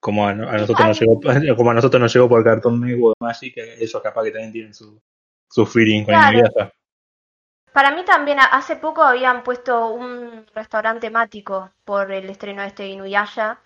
[0.00, 1.20] como a, a nosotros nos llegó,
[1.56, 5.00] como a nosotros nos llegó por Cartoon Network Magic, ellos capaz que también tienen su,
[5.50, 6.38] su feeling con Claro.
[6.40, 6.72] Inuyasha.
[7.72, 12.88] Para mí también, hace poco habían puesto un restaurante temático por el estreno de este
[12.88, 13.58] Inuyasha.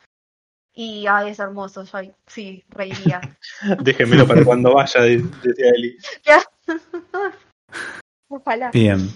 [0.79, 3.23] Y ay, es hermoso, yo sí, reiría.
[3.83, 5.97] Déjenmelo para cuando vaya, de- decía Eli.
[8.29, 8.71] Ojalá.
[8.73, 9.09] Bien.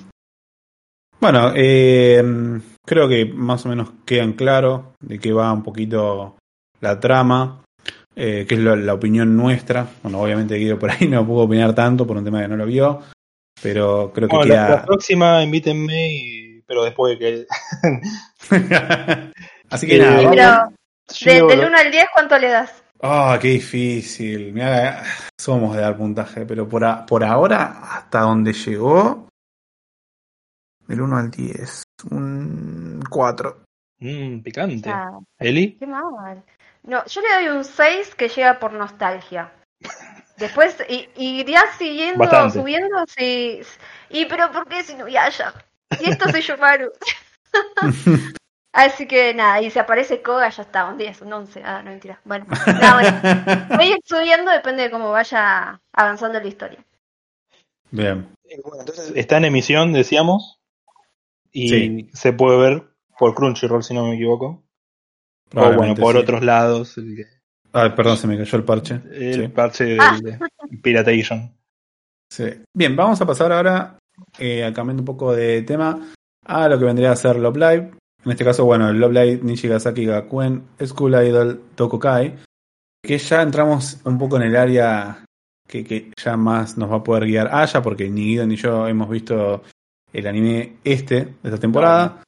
[1.21, 2.23] Bueno, eh,
[2.87, 6.39] creo que más o menos quedan claros de qué va un poquito
[6.81, 7.63] la trama,
[8.17, 9.87] eh, que es la, la opinión nuestra.
[10.03, 12.65] Bueno, obviamente Guido por ahí no pudo opinar tanto por un tema que no lo
[12.65, 13.03] vio,
[13.63, 14.87] pero creo que Bueno, la, la queda...
[14.87, 17.47] próxima invítenme, y- pero después de que...
[19.69, 20.01] Así que Eh,
[20.37, 20.73] nada,
[21.19, 22.83] Yo de- del 1 al 10, ¿cuánto le das?
[23.03, 24.53] Ah, qué difícil.
[24.53, 25.03] Mirá,
[25.39, 29.29] somos de dar puntaje, pero por, a- por ahora, hasta donde llegó,
[30.87, 33.63] del 1 al 10, un 4.
[34.01, 34.91] mm, picante.
[34.91, 36.43] Ah, Eli, qué mal.
[36.83, 39.53] No, yo le doy un 6 que llega por nostalgia.
[40.39, 42.59] Después y, y iría siguiendo, Bastante.
[42.61, 43.61] subiendo, sí.
[44.09, 45.53] Y pero ¿por qué si no Yaya?
[46.01, 46.91] Y esto soy Yomaru.
[48.73, 51.91] Así que nada, y si aparece Koga ya está, un 10, un 11, ah, no
[51.91, 52.21] mentira.
[52.25, 53.21] Bueno, nada, bueno.
[53.77, 56.79] voy a ir subiendo, depende de cómo vaya avanzando la historia.
[57.91, 58.29] Bien.
[58.49, 60.61] Eh, Bueno, entonces está en emisión, decíamos,
[61.53, 62.11] y Sí.
[62.13, 62.85] se puede ver
[63.19, 64.63] por Crunchyroll, si no me equivoco.
[65.55, 66.19] O bueno, por sí.
[66.19, 67.27] otros lados, el,
[67.73, 69.01] Ah, perdón, se me cayó el parche.
[69.13, 69.49] el Sí.
[69.49, 70.19] parche del Ah.
[70.23, 70.39] de
[70.83, 71.53] Piratation.
[72.33, 72.45] Sí.
[72.73, 73.99] Bien, vamos a pasar ahora,
[74.39, 75.99] eh, a cambiando un poco de tema,
[76.47, 77.91] a lo que vendría a ser Love Live.
[78.25, 82.37] En este caso, bueno, el Love Live Nishigasaki Gakuen School Idol Tokokai.
[83.03, 85.25] Que ya entramos un poco en el área
[85.67, 88.87] que, que ya más nos va a poder guiar Aya, porque ni Guido ni yo
[88.87, 89.63] hemos visto
[90.13, 92.23] el anime este de esta temporada.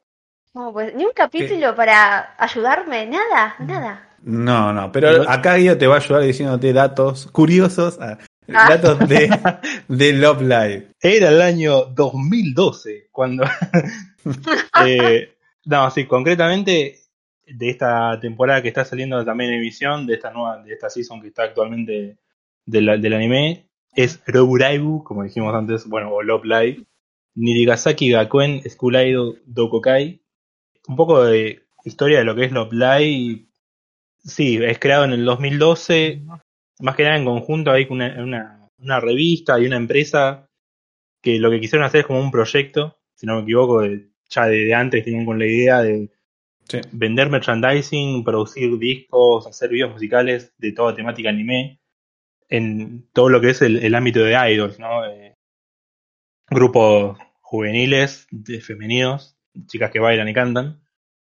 [0.55, 4.09] No, pues, ni un capítulo para ayudarme, nada, nada.
[4.23, 8.17] No, no, pero acá Guido te va a ayudar diciéndote datos curiosos, ah,
[8.51, 8.69] Ah.
[8.69, 9.29] datos de,
[9.87, 10.87] de Love Live.
[10.99, 13.45] Era el año 2012 cuando...
[14.85, 15.32] eh,
[15.65, 16.99] no, sí, concretamente
[17.45, 21.21] de esta temporada que está saliendo también en emisión, de esta nueva, de esta season
[21.21, 22.17] que está actualmente
[22.65, 26.85] del, anime, es Roburaibu, como dijimos antes, bueno, o Love Live,
[27.35, 30.21] Nirigasaki Gakuen School Idol Dokokai.
[30.87, 33.47] Un poco de historia de lo que es Love Live.
[34.23, 36.21] Sí, es creado en el 2012,
[36.79, 40.49] más que nada en conjunto ahí con una, una, una revista y una empresa
[41.21, 44.45] que lo que quisieron hacer es como un proyecto, si no me equivoco, de- ya
[44.47, 46.09] de, antes tenían con la idea de
[46.69, 46.79] Sí.
[46.93, 51.79] vender merchandising, producir discos, hacer videos musicales de toda temática anime,
[52.49, 55.05] en todo lo que es el, el ámbito de idols, ¿no?
[55.05, 55.35] Eh,
[56.49, 59.35] grupos juveniles, de femeninos,
[59.67, 60.81] chicas que bailan y cantan.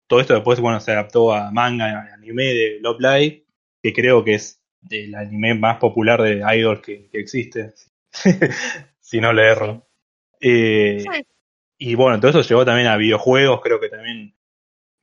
[0.08, 3.46] Todo esto después, bueno, se adaptó a manga, a anime de Love Live,
[3.82, 7.74] que creo que es el anime más popular de idols que, que existe,
[9.00, 9.88] si no le erro.
[10.40, 11.04] Eh.
[11.78, 14.36] Y bueno, todo eso llevó también a videojuegos, creo que también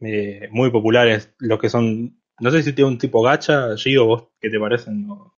[0.00, 4.28] eh, muy populares, los que son, no sé si tiene un tipo gacha, Gio, vos,
[4.40, 5.06] ¿qué te parecen?
[5.06, 5.34] No.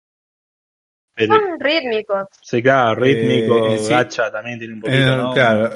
[1.15, 2.27] Pero, Son rítmicos.
[2.41, 3.89] sí, claro, rítmico, Eh, sí.
[3.89, 5.33] gacha también tiene un poquito, Eh, ¿no?
[5.33, 5.69] Claro,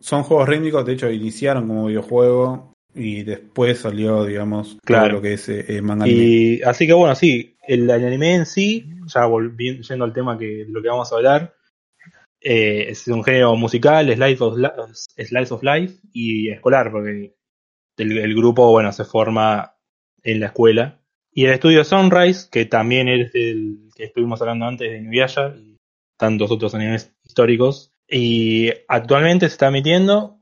[0.00, 5.14] son juegos rítmicos, de hecho iniciaron como videojuego y después salió, digamos, Claro.
[5.14, 6.22] lo que es eh, manga anime.
[6.24, 10.38] Y así que bueno, sí, el, el anime en sí, ya volviendo yendo al tema
[10.38, 11.54] que, de lo que vamos a hablar,
[12.40, 17.34] eh, es un género musical, slice of, of life y escolar, porque
[17.96, 19.74] el, grupo, bueno, se forma
[20.22, 21.00] en la escuela.
[21.32, 25.76] Y el estudio Sunrise, que también es el que estuvimos hablando antes de Inuyasha y
[26.16, 27.92] tantos otros animes históricos.
[28.08, 30.40] Y actualmente se está emitiendo,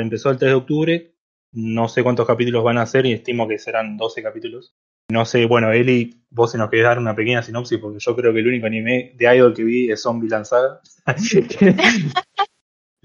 [0.00, 1.14] empezó el 3 de octubre,
[1.52, 4.74] no sé cuántos capítulos van a ser y estimo que serán 12 capítulos.
[5.10, 8.32] No sé, bueno, Eli, vos si nos querés dar una pequeña sinopsis, porque yo creo
[8.32, 10.80] que el único anime de Idol que vi es Zombie Lanzada.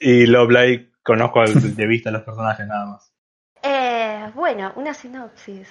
[0.00, 3.12] y Love Live conozco de vista a los personajes nada más.
[3.62, 5.68] Eh, bueno, una sinopsis.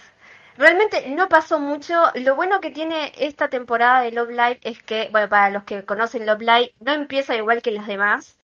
[0.57, 1.95] Realmente no pasó mucho.
[2.15, 5.83] Lo bueno que tiene esta temporada de Love Live es que, bueno, para los que
[5.85, 8.39] conocen Love Live, no empieza igual que las demás.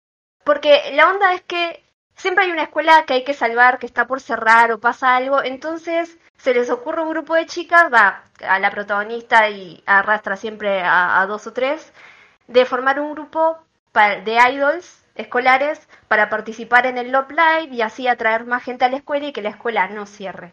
[0.44, 1.83] Porque la onda es que
[2.16, 5.42] siempre hay una escuela que hay que salvar, que está por cerrar o pasa algo.
[5.42, 10.82] Entonces se les ocurre un grupo de chicas, va a la protagonista y arrastra siempre
[10.82, 11.92] a, a dos o tres,
[12.48, 13.58] de formar un grupo
[13.94, 18.88] de idols escolares para participar en el Love Live y así atraer más gente a
[18.88, 20.52] la escuela y que la escuela no cierre.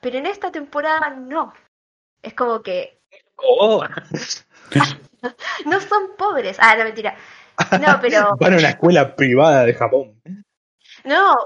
[0.00, 1.54] Pero en esta temporada no.
[2.22, 3.02] Es como que
[3.44, 3.84] Oh,
[5.66, 6.56] no son pobres.
[6.60, 7.16] Ah, no, mentira.
[7.80, 10.20] No, pero van a una escuela privada de Japón.
[11.04, 11.36] No.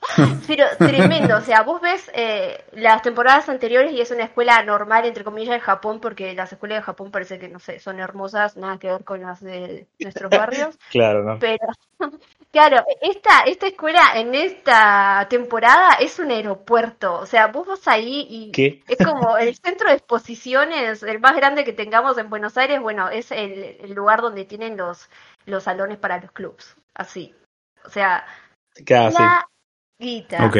[0.46, 5.04] Pero tremendo, o sea, vos ves eh, las temporadas anteriores y es una escuela normal,
[5.04, 8.56] entre comillas, de Japón, porque las escuelas de Japón parece que, no sé, son hermosas,
[8.56, 10.78] nada que ver con las de nuestros barrios.
[10.90, 11.38] Claro, ¿no?
[11.40, 11.66] Pero,
[12.52, 17.18] claro, esta, esta escuela en esta temporada es un aeropuerto.
[17.18, 18.82] O sea, vos vas ahí y ¿Qué?
[18.86, 22.80] es como el centro de exposiciones, el más grande que tengamos en Buenos Aires.
[22.80, 25.10] Bueno, es el, el lugar donde tienen los,
[25.44, 26.76] los salones para los clubs.
[26.94, 27.34] Así.
[27.84, 28.24] O sea,
[28.84, 29.22] ¿Qué hace?
[29.22, 29.48] la
[29.98, 30.46] guita.
[30.46, 30.56] Ok.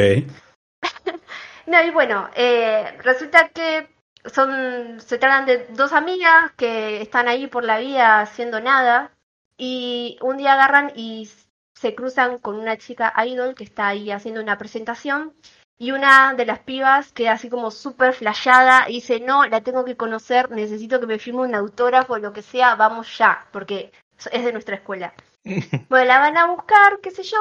[1.66, 3.90] No, y bueno, eh, resulta que
[4.24, 9.12] son, se tratan de dos amigas que están ahí por la vida haciendo nada
[9.58, 11.28] y un día agarran y
[11.74, 15.34] se cruzan con una chica idol que está ahí haciendo una presentación
[15.76, 19.84] y una de las pibas queda así como súper flasheada y dice, no, la tengo
[19.84, 23.92] que conocer, necesito que me firme un autógrafo o lo que sea, vamos ya, porque
[24.32, 25.12] es de nuestra escuela.
[25.88, 27.38] Bueno, la van a buscar, qué sé yo,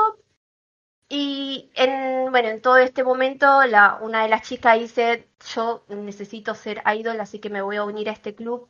[1.09, 6.53] y en, bueno, en todo este momento, la, una de las chicas dice, yo necesito
[6.53, 8.67] ser idol, así que me voy a unir a este club.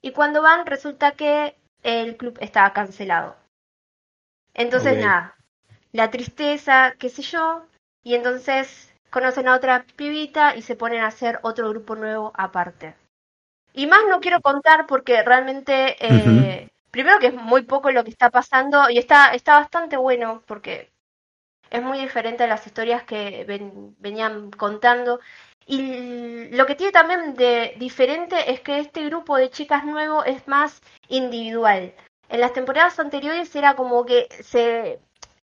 [0.00, 3.36] Y cuando van, resulta que el club estaba cancelado.
[4.54, 5.36] Entonces, nada,
[5.92, 7.66] la tristeza, qué sé yo,
[8.02, 12.94] y entonces conocen a otra pibita y se ponen a hacer otro grupo nuevo aparte.
[13.74, 18.10] Y más no quiero contar porque realmente, eh, primero que es muy poco lo que
[18.10, 20.90] está pasando y está, está bastante bueno porque
[21.70, 23.44] es muy diferente a las historias que
[23.98, 25.20] venían contando.
[25.66, 30.48] Y lo que tiene también de diferente es que este grupo de chicas nuevo es
[30.48, 31.94] más individual.
[32.28, 35.00] En las temporadas anteriores era como que se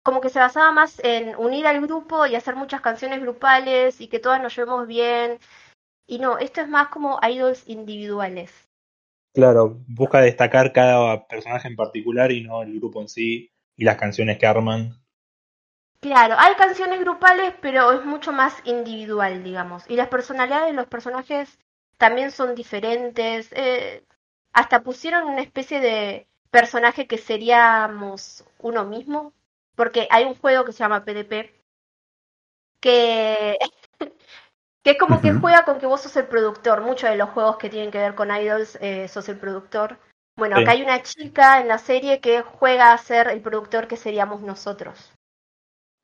[0.02, 4.08] como que se basaba más en unir al grupo y hacer muchas canciones grupales y
[4.08, 5.38] que todas nos llevemos bien.
[6.06, 8.50] Y no, esto es más como idols individuales.
[9.34, 13.96] Claro, busca destacar cada personaje en particular y no el grupo en sí y las
[13.96, 14.98] canciones que arman.
[16.00, 19.84] Claro, hay canciones grupales, pero es mucho más individual, digamos.
[19.88, 21.58] Y las personalidades de los personajes
[21.96, 23.48] también son diferentes.
[23.52, 24.04] Eh,
[24.52, 29.32] hasta pusieron una especie de personaje que seríamos uno mismo,
[29.74, 31.52] porque hay un juego que se llama PDP,
[32.80, 33.58] que,
[34.84, 36.82] que es como que juega con que vos sos el productor.
[36.82, 39.98] Muchos de los juegos que tienen que ver con idols eh, sos el productor.
[40.36, 43.96] Bueno, acá hay una chica en la serie que juega a ser el productor que
[43.96, 45.12] seríamos nosotros.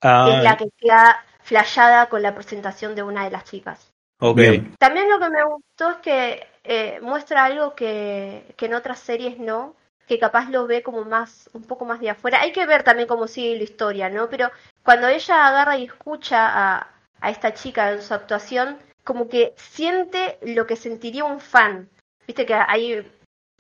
[0.01, 3.91] Ah, es la que queda flashada con la presentación de una de las chicas.
[4.19, 4.73] Okay.
[4.79, 9.39] También lo que me gustó es que eh, muestra algo que, que en otras series
[9.39, 9.75] no,
[10.07, 12.41] que capaz lo ve como más, un poco más de afuera.
[12.41, 14.29] Hay que ver también cómo sigue la historia, ¿no?
[14.29, 14.51] Pero
[14.83, 16.89] cuando ella agarra y escucha a,
[17.21, 21.91] a esta chica en su actuación, como que siente lo que sentiría un fan.
[22.27, 23.11] Viste que hay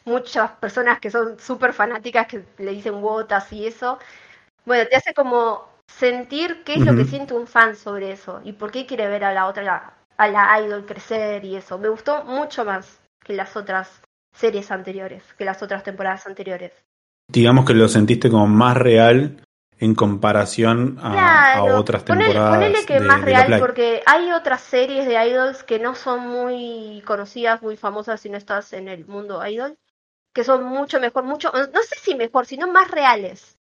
[0.04, 3.98] muchas personas que son súper fanáticas que le dicen botas y eso.
[4.64, 8.52] Bueno, te hace como sentir qué es lo que siente un fan sobre eso y
[8.52, 11.78] por qué quiere ver a la otra, a la idol crecer y eso.
[11.78, 16.72] Me gustó mucho más que las otras series anteriores, que las otras temporadas anteriores.
[17.28, 19.44] Digamos que lo sentiste como más real
[19.78, 22.56] en comparación a, otras temporadas.
[22.56, 27.62] Ponele, que más real porque hay otras series de idols que no son muy conocidas,
[27.62, 29.78] muy famosas si no estás en el mundo idol,
[30.32, 33.58] que son mucho mejor, mucho, no sé si mejor, sino más reales.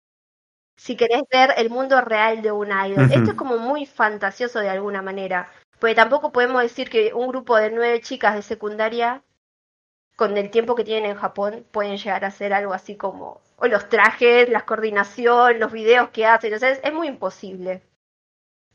[0.80, 3.12] Si querés ver el mundo real de un idol.
[3.12, 5.52] Esto es como muy fantasioso de alguna manera.
[5.78, 9.22] Porque tampoco podemos decir que un grupo de nueve chicas de secundaria
[10.16, 13.68] con el tiempo que tienen en Japón, pueden llegar a hacer algo así como, o
[13.68, 17.82] los trajes, la coordinación, los videos que hacen, o sea, es, muy imposible.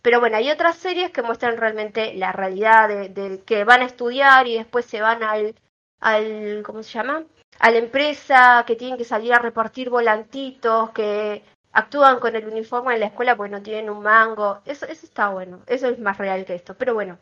[0.00, 4.46] Pero bueno, hay otras series que muestran realmente la realidad de, que van a estudiar
[4.46, 5.54] y después se van al,
[6.00, 7.24] al, ¿cómo se llama?
[7.58, 11.42] A la empresa, que tienen que salir a repartir volantitos, que
[11.74, 14.62] actúan con el uniforme en la escuela porque no tienen un mango.
[14.64, 16.74] Eso, eso está bueno, eso es más real que esto.
[16.74, 17.18] Pero bueno,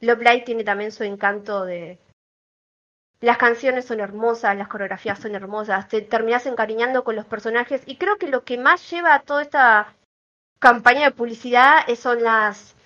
[0.00, 1.98] Love Light tiene también su encanto de,
[3.20, 7.96] las canciones son hermosas, las coreografías son hermosas, te terminas encariñando con los personajes y
[7.96, 9.94] creo que lo que más lleva a toda esta
[10.60, 12.76] campaña de publicidad son las,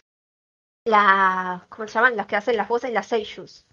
[0.84, 2.16] las, ¿cómo se llaman?
[2.16, 3.66] Las que hacen las voces, las seiyus.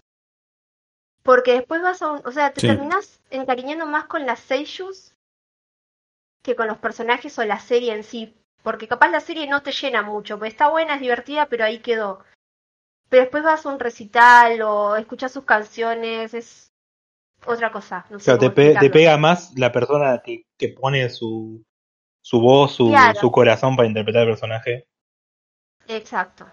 [1.22, 5.14] Porque después vas a un, o sea, te terminas encariñando más con las seiyus
[6.42, 8.36] que con los personajes o la serie en sí.
[8.62, 11.78] Porque capaz la serie no te llena mucho, pues está buena, es divertida, pero ahí
[11.78, 12.22] quedó
[13.10, 16.70] pero después vas a un recital o escuchas sus canciones, es
[17.44, 18.06] otra cosa.
[18.08, 21.62] No sé te, pega más la persona que, que pone su,
[22.22, 24.86] su voz, su, su corazón para interpretar el personaje.
[25.88, 26.46] Exacto.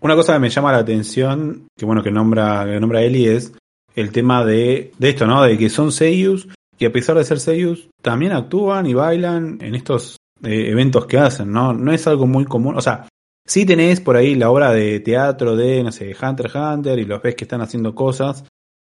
[0.00, 3.52] Una cosa que me llama la atención, que bueno que nombra, que nombra Eli, es
[3.94, 5.42] el tema de, de esto, ¿no?
[5.42, 9.74] De que son seiyus y a pesar de ser seiyus, también actúan y bailan en
[9.74, 11.72] estos eh, eventos que hacen, ¿no?
[11.72, 13.08] No es algo muy común, o sea,
[13.48, 17.06] Sí tenés por ahí la obra de teatro de, no sé, Hunter x Hunter y
[17.06, 18.44] los ves que están haciendo cosas.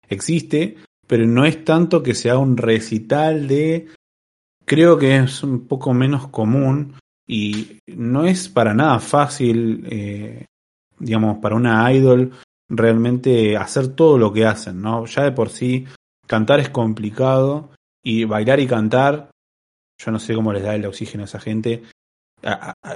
[0.07, 0.77] Existe,
[1.07, 3.87] pero no es tanto que sea un recital de...
[4.63, 6.93] Creo que es un poco menos común
[7.27, 10.45] y no es para nada fácil, eh,
[10.99, 12.31] digamos, para una idol
[12.69, 15.07] realmente hacer todo lo que hacen, ¿no?
[15.07, 15.85] Ya de por sí
[16.27, 17.71] cantar es complicado
[18.03, 19.31] y bailar y cantar,
[19.97, 21.83] yo no sé cómo les da el oxígeno a esa gente,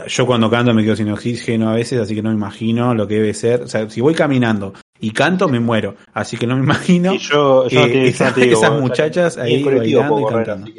[0.08, 3.06] yo cuando canto me quedo sin oxígeno a veces, así que no me imagino lo
[3.08, 3.64] que debe ser.
[3.64, 5.95] O sea, si voy caminando y canto, me muero.
[6.14, 8.36] Así que no me imagino yo, esas,
[8.80, 10.72] muchachas ahí bailando y cantando.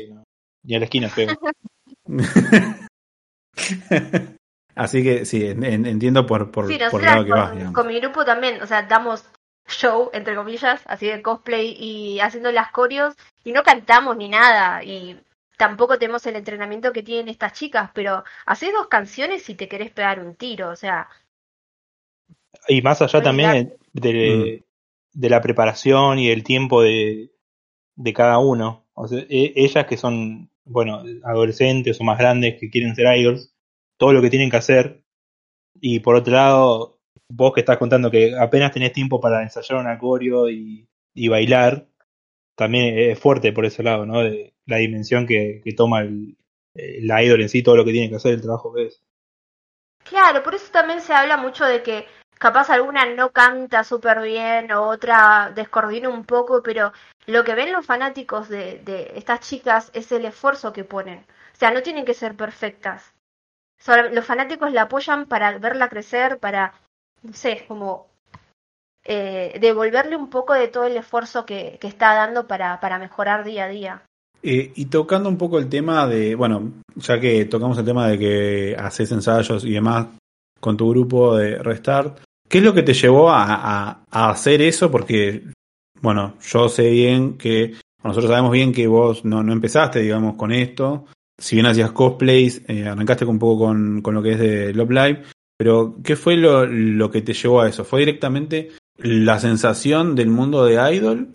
[0.64, 1.28] Ni a la esquina feo.
[4.74, 7.72] así que sí, entiendo por, por, por lado que vas.
[7.72, 9.24] Con mi grupo también, o sea, damos
[9.68, 13.14] show, entre comillas, así de cosplay y haciendo las coreos
[13.44, 14.82] y no cantamos ni nada.
[14.84, 15.18] Y
[15.56, 19.90] tampoco tenemos el entrenamiento que tienen estas chicas, pero haces dos canciones y te querés
[19.90, 21.08] pegar un tiro, o sea.
[22.68, 24.64] Y más allá también de,
[25.12, 27.30] de, la preparación y el tiempo de,
[27.94, 28.86] de cada uno.
[28.94, 33.52] O sea, e, ellas que son, bueno, adolescentes o más grandes que quieren ser idols,
[33.98, 35.02] todo lo que tienen que hacer.
[35.80, 36.95] Y por otro lado,
[37.28, 41.86] vos que estás contando que apenas tenés tiempo para ensayar un acorio y, y bailar,
[42.54, 44.20] también es fuerte por ese lado, ¿no?
[44.20, 46.36] De la dimensión que, que toma el,
[46.74, 49.02] la idol en sí, todo lo que tiene que hacer, el trabajo que es.
[50.04, 52.06] Claro, por eso también se habla mucho de que
[52.38, 56.92] capaz alguna no canta súper bien o otra descoordina un poco, pero
[57.26, 61.18] lo que ven los fanáticos de, de estas chicas es el esfuerzo que ponen.
[61.54, 63.14] O sea, no tienen que ser perfectas.
[64.12, 66.74] los fanáticos la apoyan para verla crecer, para,
[67.22, 68.08] no sé, como
[69.04, 73.44] eh, devolverle un poco de todo el esfuerzo que, que está dando para, para mejorar
[73.44, 74.02] día a día.
[74.42, 78.18] Eh, y tocando un poco el tema de, bueno, ya que tocamos el tema de
[78.18, 80.06] que haces ensayos y demás
[80.60, 84.90] con tu grupo de Restart, ¿qué es lo que te llevó a, a, hacer eso?
[84.90, 85.44] Porque,
[86.00, 90.52] bueno, yo sé bien que, nosotros sabemos bien que vos no, no empezaste, digamos, con
[90.52, 91.06] esto.
[91.38, 94.90] Si bien hacías cosplays, eh, arrancaste un poco con, con, lo que es de Love
[94.90, 95.22] Live,
[95.56, 97.84] pero ¿qué fue lo, lo que te llevó a eso?
[97.84, 101.34] ¿Fue directamente la sensación del mundo de idol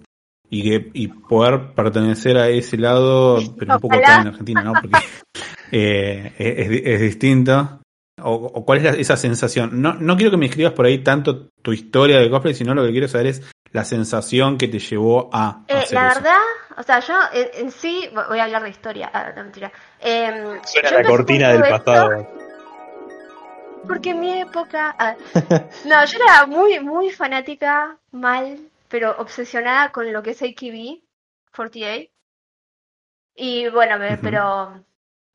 [0.49, 4.73] y que y poder pertenecer a ese lado, pero un poco acá en Argentina, ¿no?
[4.73, 4.97] Porque
[5.71, 7.79] eh, es, es, distinto.
[8.21, 9.81] O, o, cuál es esa sensación?
[9.81, 12.83] No, no quiero que me escribas por ahí tanto tu historia de cosplay, sino lo
[12.83, 15.63] que quiero saber es la sensación que te llevó a.
[15.67, 16.41] Eh, la verdad,
[16.77, 19.71] o sea, yo en, sí voy a hablar de historia, ah, no mentira.
[19.99, 22.40] Eh, Suena la cortina del pasado
[23.87, 24.95] porque en mi época...
[24.97, 25.15] Ah,
[25.85, 31.01] no, yo era muy, muy fanática, mal, pero obsesionada con lo que es AKB
[31.55, 32.11] 48.
[33.35, 34.83] Y bueno, pero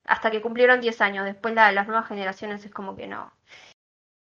[0.05, 3.33] hasta que cumplieron 10 años, después la, las nuevas generaciones es como que no.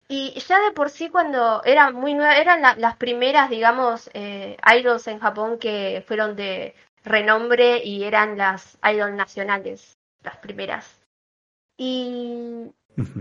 [0.08, 5.08] Y ya de por sí cuando eran muy nuevas, eran las primeras, digamos, eh, idols
[5.08, 11.06] en Japón que fueron de renombre y eran las idols nacionales, las primeras.
[11.78, 12.72] Y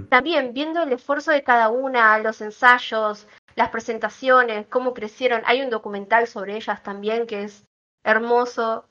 [0.09, 5.43] también viendo el esfuerzo de cada una, los ensayos, las presentaciones, cómo crecieron.
[5.45, 7.67] Hay un documental sobre ellas también que es
[8.05, 8.85] hermoso.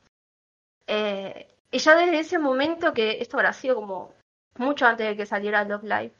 [0.87, 4.13] Eh, y ya desde ese momento, que esto habrá sido como
[4.57, 6.13] mucho antes de que saliera Love Live,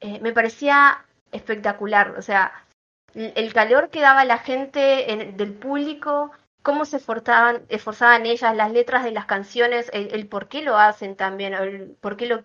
[0.00, 2.16] eh, me parecía espectacular.
[2.18, 2.52] O sea,
[3.14, 6.32] el calor que daba la gente en, del público,
[6.62, 10.76] cómo se esforzaban, esforzaban ellas, las letras de las canciones, el, el por qué lo
[10.76, 12.44] hacen también, el por qué lo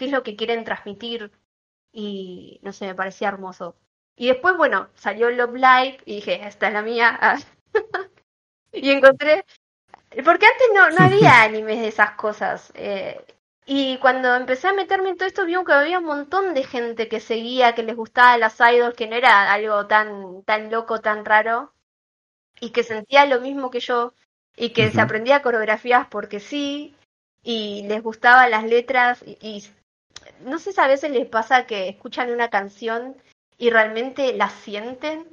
[0.00, 1.30] qué es lo que quieren transmitir
[1.92, 3.76] y no sé, me parecía hermoso.
[4.16, 7.36] Y después, bueno, salió Love Live y dije, esta es la mía.
[8.72, 9.44] y encontré,
[10.24, 12.72] porque antes no, no había animes de esas cosas.
[12.76, 13.22] Eh,
[13.66, 17.08] y cuando empecé a meterme en todo esto, vi que había un montón de gente
[17.08, 21.26] que seguía, que les gustaba las idols, que no era algo tan, tan loco, tan
[21.26, 21.74] raro,
[22.58, 24.14] y que sentía lo mismo que yo,
[24.56, 26.96] y que se aprendía coreografías porque sí,
[27.42, 29.62] y les gustaban las letras, y
[30.44, 33.16] no sé si a veces les pasa que escuchan una canción
[33.58, 35.26] y realmente la sienten.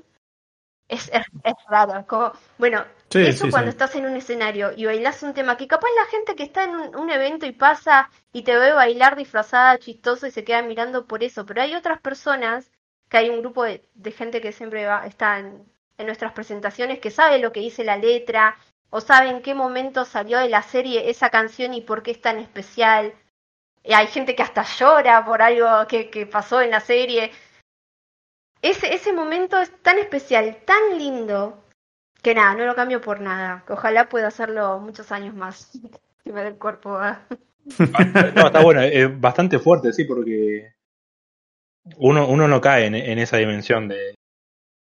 [0.88, 5.58] Es, es, raro, como, bueno, eso cuando estás en un escenario y bailas un tema
[5.58, 9.18] que capaz la gente que está en un, evento y pasa y te ve bailar
[9.18, 12.72] disfrazada, chistoso y se queda mirando por eso, pero hay otras personas,
[13.10, 13.84] que hay un grupo de,
[14.16, 15.66] gente que siempre va, está en,
[15.98, 18.56] en nuestras presentaciones, que sabe lo que dice la letra,
[18.90, 22.22] o sabe en qué momento salió de la serie esa canción y por qué es
[22.22, 23.14] tan especial,
[23.94, 27.32] hay gente que hasta llora por algo que, pasó en la serie.
[28.62, 31.64] Ese, ese momento es tan especial, tan lindo,
[32.22, 33.64] que nada, no lo cambio por nada.
[33.70, 35.72] Ojalá pueda hacerlo muchos años más.
[36.24, 37.00] Si me da el cuerpo.
[38.36, 40.74] no, está bueno, es bastante fuerte, sí, porque
[41.96, 44.16] uno, uno no cae en, esa dimensión de,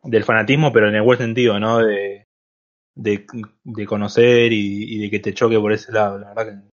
[0.04, 1.78] del fanatismo, pero en el buen sentido, ¿no?
[1.78, 2.26] De,
[2.94, 3.26] de,
[3.64, 6.18] de conocer y, de que te choque por ese lado.
[6.18, 6.68] La verdad que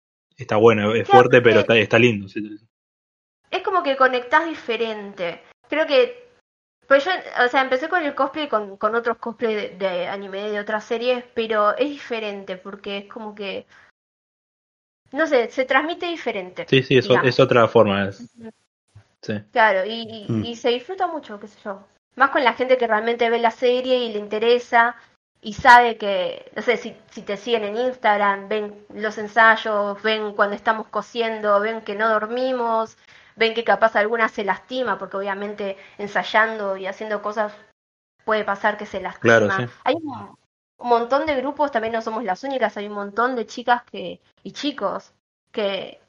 [0.43, 2.26] está bueno, es fuerte, pero está, está lindo.
[3.51, 5.43] Es como que conectás diferente.
[5.68, 6.28] Creo que.
[6.86, 7.12] Pues yo,
[7.45, 11.24] o sea, empecé con el cosplay con, con otros cosplay de, anime de otras series,
[11.34, 13.66] pero es diferente porque es como que.
[15.12, 16.66] No sé, se transmite diferente.
[16.68, 18.11] Sí, sí, eso, es otra forma.
[18.12, 19.34] Sí.
[19.53, 20.45] Claro, y, mm.
[20.45, 21.84] y se disfruta mucho, qué sé yo.
[22.16, 24.97] Más con la gente que realmente ve la serie y le interesa
[25.43, 30.34] y sabe que, no sé, si, si te siguen en Instagram, ven los ensayos, ven
[30.34, 32.99] cuando estamos cosiendo, ven que no dormimos,
[33.36, 37.55] ven que capaz alguna se lastima, porque obviamente ensayando y haciendo cosas
[38.24, 39.38] puede pasar que se lastima.
[39.38, 40.36] Claro, Hay un,
[40.78, 44.53] montón de grupos, también no somos las únicas, hay un montón de chicas que y
[44.53, 45.12] chicos
[45.53, 46.01] que,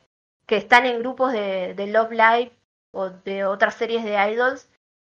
[0.46, 2.52] que están en grupos de, de Love Live
[2.92, 4.68] o de otras series de idols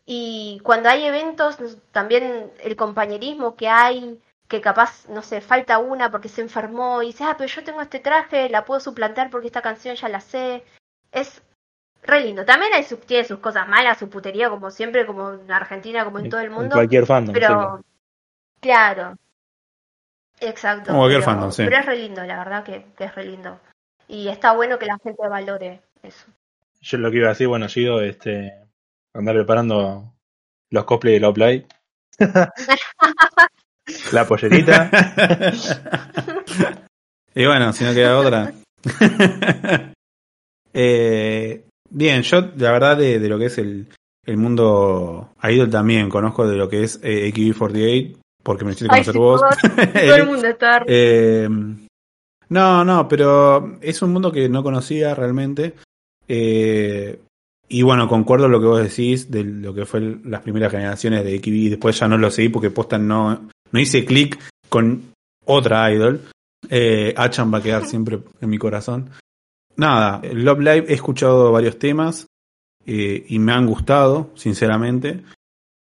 [0.09, 1.57] y cuando hay eventos,
[1.91, 7.07] también el compañerismo que hay, que capaz, no sé, falta una porque se enfermó y
[7.07, 10.21] dice, ah, pero yo tengo este traje, la puedo suplantar porque esta canción ya la
[10.21, 10.63] sé.
[11.11, 11.43] Es,
[12.03, 12.45] re lindo.
[12.45, 16.19] También hay sus, tiene sus cosas malas, su putería, como siempre, como en Argentina, como
[16.19, 16.75] en todo el En mundo.
[16.75, 17.33] cualquier fandom.
[17.33, 17.83] Pero,
[18.61, 19.17] claro.
[20.39, 20.87] Exacto.
[20.87, 21.65] Como cualquier pero, fandom, sí.
[21.65, 23.59] Pero es re lindo, la verdad que, que es re lindo.
[24.07, 26.27] Y está bueno que la gente valore eso.
[26.79, 28.66] Yo lo que iba a decir, bueno, Gido, este,
[29.17, 30.13] andar preparando
[30.69, 31.65] los cosplays de Love Live.
[34.11, 34.89] La pollerita.
[37.35, 38.53] y bueno, si no queda otra.
[40.79, 43.87] Eh, bien, yo la verdad de, de lo que es el,
[44.27, 49.03] el mundo idol también conozco de lo que es eh, AKB48, porque me hiciste Ay,
[49.03, 49.41] conocer sí, vos.
[49.41, 51.49] todo, el mundo está Eh,
[52.49, 55.73] no, no, pero es un mundo que no conocía realmente.
[56.27, 57.21] Eh,
[57.69, 61.23] y bueno, concuerdo lo que vos decís de lo que fue el- las primeras generaciones
[61.23, 61.53] de AKB.
[61.55, 64.39] y Después ya no lo seguí porque posta no, no hice clic
[64.69, 65.13] con
[65.45, 66.21] otra idol.
[66.69, 69.09] Eh, Achan va a quedar siempre en mi corazón.
[69.75, 72.25] Nada, Love Live he escuchado varios temas
[72.85, 75.21] eh, y me han gustado, sinceramente.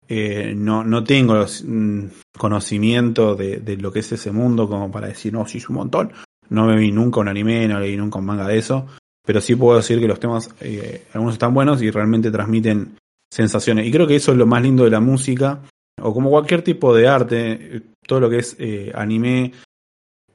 [0.08, 2.04] Eh, no, no tengo mm,
[2.38, 5.76] conocimiento de, de lo que es ese mundo como para decir, no, sí es un
[5.78, 6.12] montón.
[6.50, 8.86] No me vi nunca un anime, no leí nunca un manga de eso.
[9.26, 12.98] Pero sí puedo decir que los temas, eh, algunos están buenos y realmente transmiten
[13.32, 13.88] sensaciones.
[13.88, 15.62] Y creo que eso es lo más lindo de la música,
[16.02, 19.52] o como cualquier tipo de arte, todo lo que es eh, anime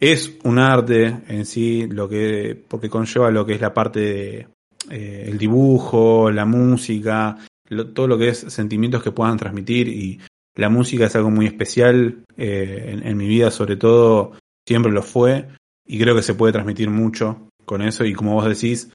[0.01, 4.49] es un arte en sí, lo que porque conlleva lo que es la parte de
[4.91, 7.36] eh, el dibujo, la música,
[7.68, 10.18] lo- todo lo que es sentimientos que puedan transmitir y
[10.57, 14.32] la música es algo muy especial en, en mi vida, sobre todo
[14.66, 15.49] siempre lo fue
[15.86, 18.91] y creo que se puede transmitir mucho con eso y como vos decís,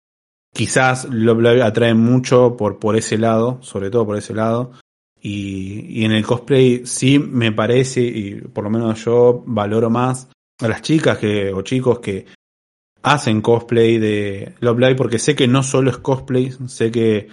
[0.53, 4.71] quizás Love Live atrae mucho por, por ese lado, sobre todo por ese lado.
[5.21, 10.29] Y, y en el cosplay sí me parece, y por lo menos yo valoro más
[10.61, 12.25] a las chicas que, o chicos que
[13.01, 17.29] hacen cosplay de Love Live, porque sé que no solo es cosplay, sé que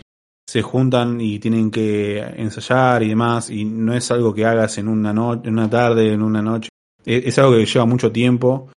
[0.49, 4.89] se juntan y tienen que ensayar y demás, y no es algo que hagas en
[4.89, 6.69] una, no- en una tarde, en una noche.
[7.05, 8.71] Es, es algo que lleva mucho tiempo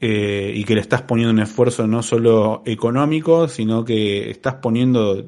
[0.00, 5.24] eh, y que le estás poniendo un esfuerzo no solo económico, sino que estás poniendo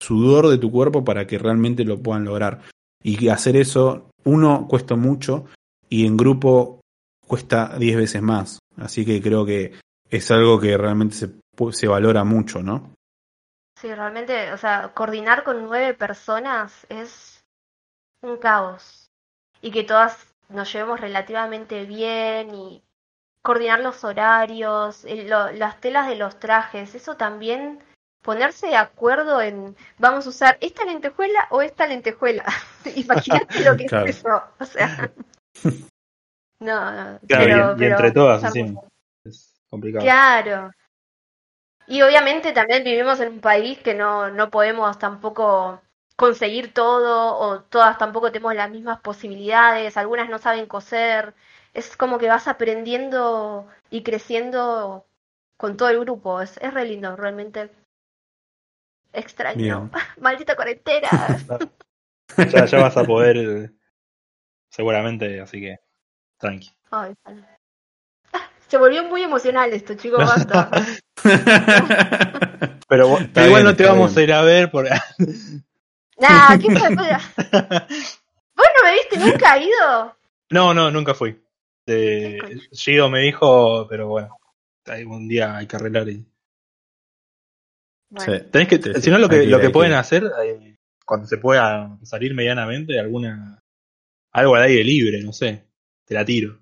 [0.00, 2.62] sudor de tu cuerpo para que realmente lo puedan lograr.
[3.02, 5.46] Y hacer eso, uno, cuesta mucho
[5.88, 6.80] y en grupo
[7.26, 8.58] cuesta 10 veces más.
[8.76, 9.74] Así que creo que
[10.10, 11.30] es algo que realmente se,
[11.72, 12.94] se valora mucho, ¿no?
[13.80, 17.42] Sí, realmente, o sea, coordinar con nueve personas es
[18.22, 19.10] un caos.
[19.62, 22.82] Y que todas nos llevemos relativamente bien y
[23.42, 27.82] coordinar los horarios, el- lo- las telas de los trajes, eso también,
[28.22, 32.44] ponerse de acuerdo en, vamos a usar esta lentejuela o esta lentejuela.
[32.96, 34.06] Imagínate lo que Claro.
[34.06, 35.10] es eso, o sea.
[36.62, 38.76] No, no, Claro, pero, y, y entre todas, así.
[39.24, 40.04] Es complicado.
[40.04, 40.70] Claro.
[41.86, 45.80] Y obviamente también vivimos en un país que no, no podemos tampoco
[46.16, 51.34] conseguir todo o todas tampoco tenemos las mismas posibilidades, algunas no saben coser.
[51.74, 55.06] Es como que vas aprendiendo y creciendo
[55.56, 56.40] con todo el grupo.
[56.40, 57.70] Es, es re lindo, realmente.
[59.12, 59.58] Extraño.
[59.58, 59.90] Bien.
[60.20, 61.10] Maldita cuarentena.
[62.52, 63.72] Ya, ya vas a poder,
[64.70, 65.80] seguramente, así que
[66.38, 66.70] tranqui.
[66.92, 67.12] Ay.
[68.32, 70.70] Ah, Se volvió muy emocional esto, chicos, basta.
[72.88, 74.18] Pero, vos- Está pero igual bien, no te vamos bien.
[74.20, 74.88] a ir a ver por...
[76.18, 76.88] Nah, ¿qué fue?
[78.54, 80.16] ¿Vos no me viste nunca ido?
[80.50, 81.42] No, no, nunca fui.
[81.94, 82.60] De...
[82.72, 84.38] Gido me dijo, pero bueno,
[84.86, 86.08] algún día hay que arreglar.
[86.08, 86.24] Y...
[88.10, 88.44] Bueno, Sí.
[88.50, 91.26] Tenés que, Sí, sí, si no, lo que, lo que pueden que- hacer, eh, cuando
[91.26, 93.62] se pueda salir medianamente, alguna
[94.32, 95.66] algo al aire libre, no sé,
[96.04, 96.58] te la tiro.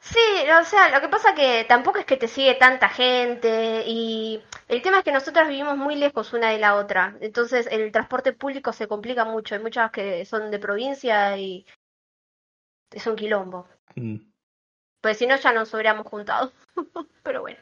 [0.00, 0.18] Sí,
[0.58, 4.80] o sea, lo que pasa que tampoco es que te sigue tanta gente y el
[4.82, 8.72] tema es que nosotras vivimos muy lejos una de la otra, entonces el transporte público
[8.72, 11.66] se complica mucho, hay muchas que son de provincia y
[12.90, 14.16] es un quilombo, Mm.
[15.00, 16.52] pues si no ya nos hubiéramos juntado,
[17.22, 17.58] pero bueno.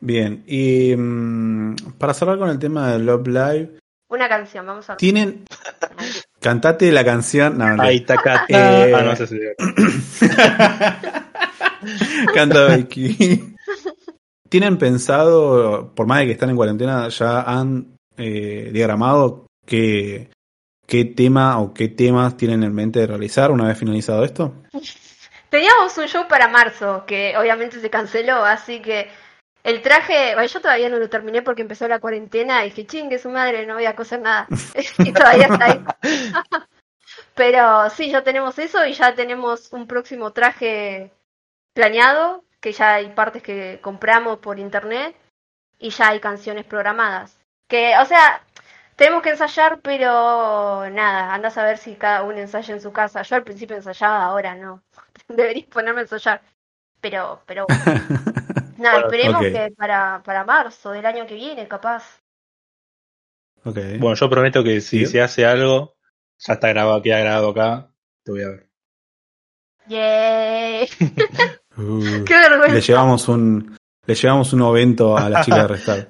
[0.00, 4.94] Bien, y mm, para cerrar con el tema de Love Live, Una canción, vamos a
[4.94, 4.98] ver.
[4.98, 5.44] tienen.
[6.40, 7.56] Cantate la canción.
[7.56, 7.82] No, no.
[7.82, 8.16] Ahí está
[8.48, 9.38] Eh, Ah, no sé si.
[12.34, 13.54] Canta Becky.
[14.50, 20.28] ¿Tienen pensado, por más de que están en cuarentena, ya han eh, diagramado qué,
[20.86, 24.54] qué tema o qué temas tienen en mente de realizar una vez finalizado esto?
[25.50, 29.08] Teníamos un show para marzo, que obviamente se canceló, así que
[29.62, 33.18] el traje, bueno, yo todavía no lo terminé porque empezó la cuarentena y dije, chingue
[33.18, 34.46] su madre, no voy a coser nada.
[34.98, 35.84] y todavía está ahí.
[37.34, 41.12] Pero sí, ya tenemos eso y ya tenemos un próximo traje
[41.72, 45.16] planeado, que ya hay partes que compramos por internet.
[45.78, 47.38] y ya hay canciones programadas.
[47.68, 48.42] Que, o sea,
[48.96, 53.22] tenemos que ensayar, pero nada, anda a ver si cada uno ensaya en su casa.
[53.22, 54.82] Yo al principio ensayaba, ahora no.
[55.28, 56.42] Deberías ponerme a ensayar.
[57.00, 57.66] Pero, pero
[58.78, 62.20] nada, esperemos que para, para marzo del año que viene, capaz.
[63.64, 63.98] Okay.
[63.98, 65.96] Bueno, yo prometo que si se hace algo,
[66.38, 67.90] ya está grabado, queda grabado acá,
[68.22, 68.68] te voy a ver.
[69.86, 70.88] Yay.
[71.76, 72.74] Uh, Qué vergüenza.
[72.74, 73.76] Le llevamos un,
[74.06, 76.08] le llevamos un ovento a la chica de Restar.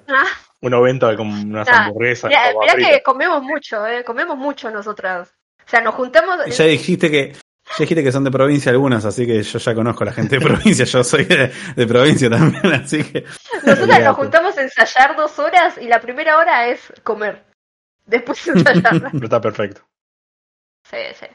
[0.64, 0.66] Ah.
[0.66, 2.30] un ovento con unas hamburguesas.
[2.30, 5.32] Mirá, que comemos mucho, eh, comemos mucho nosotras.
[5.64, 6.44] O sea, nos juntamos.
[6.56, 7.32] Ya dijiste que
[7.66, 10.38] ya dijiste que son de provincia algunas, así que yo ya conozco a la gente
[10.38, 13.24] de provincia, yo soy de, provincia también, así que...
[13.64, 17.42] Nosotros nos juntamos a ensayar dos horas y la primera hora es comer.
[18.06, 19.10] Después ensayar.
[19.22, 19.80] está perfecto.
[20.88, 21.26] Sí, sí.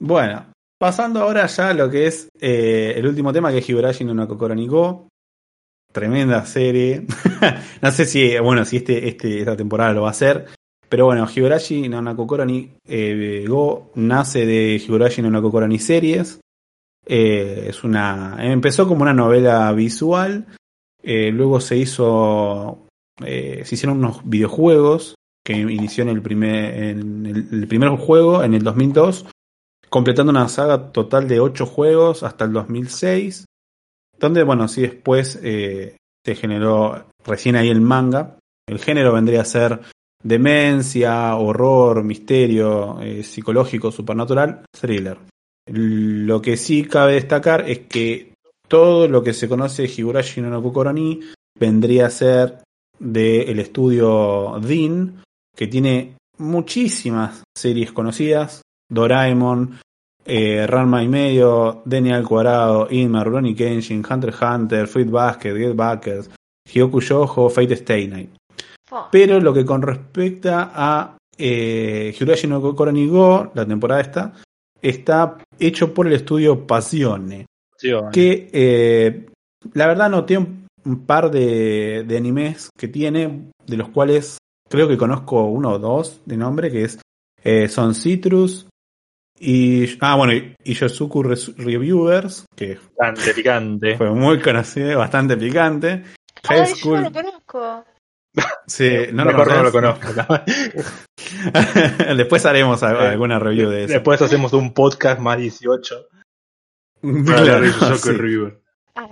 [0.00, 4.04] Bueno, pasando ahora ya a lo que es eh, el último tema, que es Higurashi
[4.04, 5.09] no Kokoro ni Go.
[5.92, 7.06] Tremenda serie.
[7.82, 10.46] no sé si, bueno, si este, este, esta temporada lo va a hacer.
[10.88, 16.40] Pero bueno, Higurashi no Nakokoro eh, Go nace de Higurashi no Nakokoro series.
[17.06, 20.46] Eh, es una, empezó como una novela visual.
[21.02, 22.86] Eh, luego se hizo,
[23.18, 25.14] se hicieron unos videojuegos
[25.44, 29.26] que inició en el primer, en el, primer juego en el 2002,
[29.88, 33.46] completando una saga total de 8 juegos hasta el 2006.
[34.20, 38.36] Donde, bueno, sí después se generó recién ahí el manga.
[38.68, 39.80] El género vendría a ser
[40.22, 45.18] demencia, horror, misterio, eh, psicológico, supernatural, thriller.
[45.66, 48.34] Lo que sí cabe destacar es que
[48.68, 51.20] todo lo que se conoce de Higurashi no Kokoroni
[51.58, 52.58] vendría a ser
[52.98, 55.22] del estudio DIN,
[55.56, 59.78] que tiene muchísimas series conocidas, Doraemon,
[60.24, 65.56] eh, Ranma y medio, Daniel al cuadrado, Inma, Rurouni Kenshin, Hunter x Hunter, Fruit Basket,
[65.56, 66.30] Get Backers,
[66.72, 68.30] Hyoku Shoujo, Fate Stay Night.
[69.10, 72.14] Pero lo que con respecta a eh,
[72.48, 74.32] no Kokoro Go, la temporada esta,
[74.80, 77.46] está hecho por el estudio Passione.
[78.12, 79.26] que eh,
[79.74, 84.98] la verdad no tiene un par de, animes que tiene, de los cuales creo que
[84.98, 86.98] conozco uno o dos de nombre, que es
[87.42, 88.66] eh, son Citrus
[89.42, 93.94] y ah bueno y Yosuku Reviewers, que bastante picante.
[93.96, 96.04] Fue muy conocido, bastante picante.
[96.44, 97.02] High School.
[97.02, 97.84] lo conozco.
[98.66, 100.08] Sí, no, lo, no lo conozco.
[102.16, 103.94] Después haremos alguna review de eso.
[103.94, 106.06] Después hacemos un podcast más 18.
[107.02, 107.64] Claro,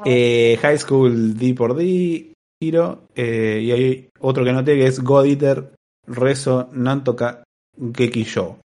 [0.05, 5.01] eh, High School D por D, Hiro, eh, y hay otro que noté que es
[5.01, 5.73] God Eater
[6.07, 7.45] Rezo Nantoka
[7.79, 8.59] Geki Show.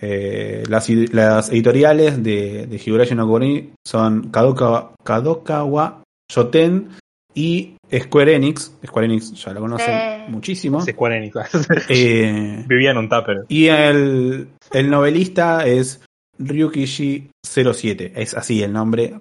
[0.00, 6.90] Eh, las, las, editoriales de, de Higurashi no Kori son Kadokawa, Kadokawa Shoten
[7.34, 10.80] y Square Enix, Square Enix ya lo conocen muchísimo.
[10.80, 11.34] Square Enix.
[11.88, 13.44] eh, Vivía en un tupper.
[13.48, 16.00] Y el, el novelista es
[16.38, 18.12] Ryukishi 07.
[18.16, 19.14] Es así el nombre,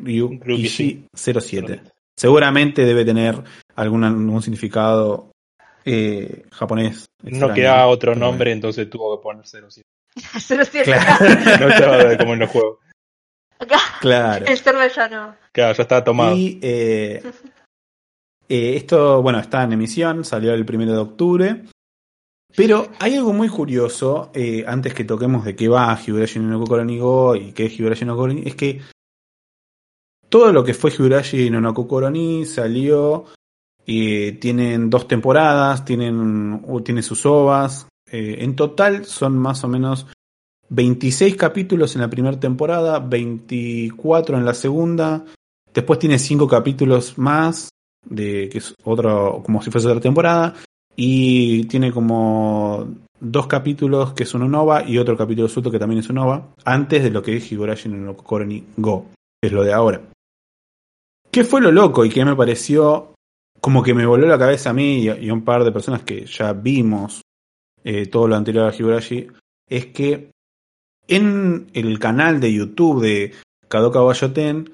[0.00, 1.80] Ryukishi 07.
[2.18, 3.42] Seguramente debe tener
[3.74, 5.30] algún, algún significado
[5.84, 7.06] eh, japonés.
[7.22, 9.82] No queda otro nombre, entonces tuvo que poner 07.
[10.40, 10.84] 07.
[10.84, 11.24] Claro.
[11.60, 12.78] no estaba como en los juegos.
[14.00, 14.46] Claro.
[14.46, 14.58] El
[14.90, 15.36] ya no.
[15.52, 16.36] Claro, ya estaba tomado.
[16.36, 17.22] Y eh,
[18.48, 21.64] eh, esto, bueno, está en emisión, salió el primero de octubre.
[22.54, 26.86] Pero hay algo muy curioso, eh, antes que toquemos de qué va Higurashi no Kokoro
[26.86, 28.80] Go y qué es Higurashi no Kokoro es que
[30.30, 32.10] todo lo que fue Higurashi no Kokoro
[32.46, 33.26] salió,
[33.84, 37.86] y tienen dos temporadas, tienen, tiene sus ovas.
[38.10, 40.06] Eh, en total son más o menos
[40.68, 45.24] 26 capítulos en la primera temporada, 24 en la segunda.
[45.72, 47.68] Después tiene 5 capítulos más
[48.04, 50.54] de que es otro, como si fuese otra temporada,
[50.94, 52.88] y tiene como
[53.18, 56.54] dos capítulos que son un OVA y otro capítulo suelto que también es un OVA,
[56.64, 58.46] antes de lo que es Higurashi no Kokoro
[58.76, 59.06] Go,
[59.40, 60.00] que es lo de ahora.
[61.30, 63.12] ¿Qué fue lo loco y qué me pareció
[63.60, 66.24] como que me voló la cabeza a mí y a un par de personas que
[66.24, 67.22] ya vimos
[67.86, 69.28] eh, todo lo anterior a Higurashi?
[69.68, 70.32] Es que
[71.06, 73.32] en el canal de YouTube de
[73.68, 74.72] Kadoka Bayoten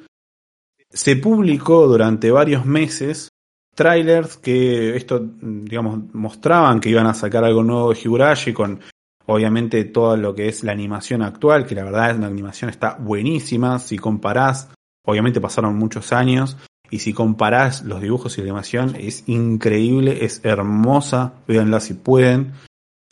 [0.91, 3.29] se publicó durante varios meses
[3.75, 8.81] trailers que esto, digamos, mostraban que iban a sacar algo nuevo de Higurashi con
[9.27, 12.97] obviamente todo lo que es la animación actual, que la verdad es la animación está
[12.97, 14.71] buenísima, si comparás,
[15.07, 16.57] obviamente pasaron muchos años,
[16.91, 22.53] y si comparás los dibujos y la animación es increíble, es hermosa, véanla si pueden.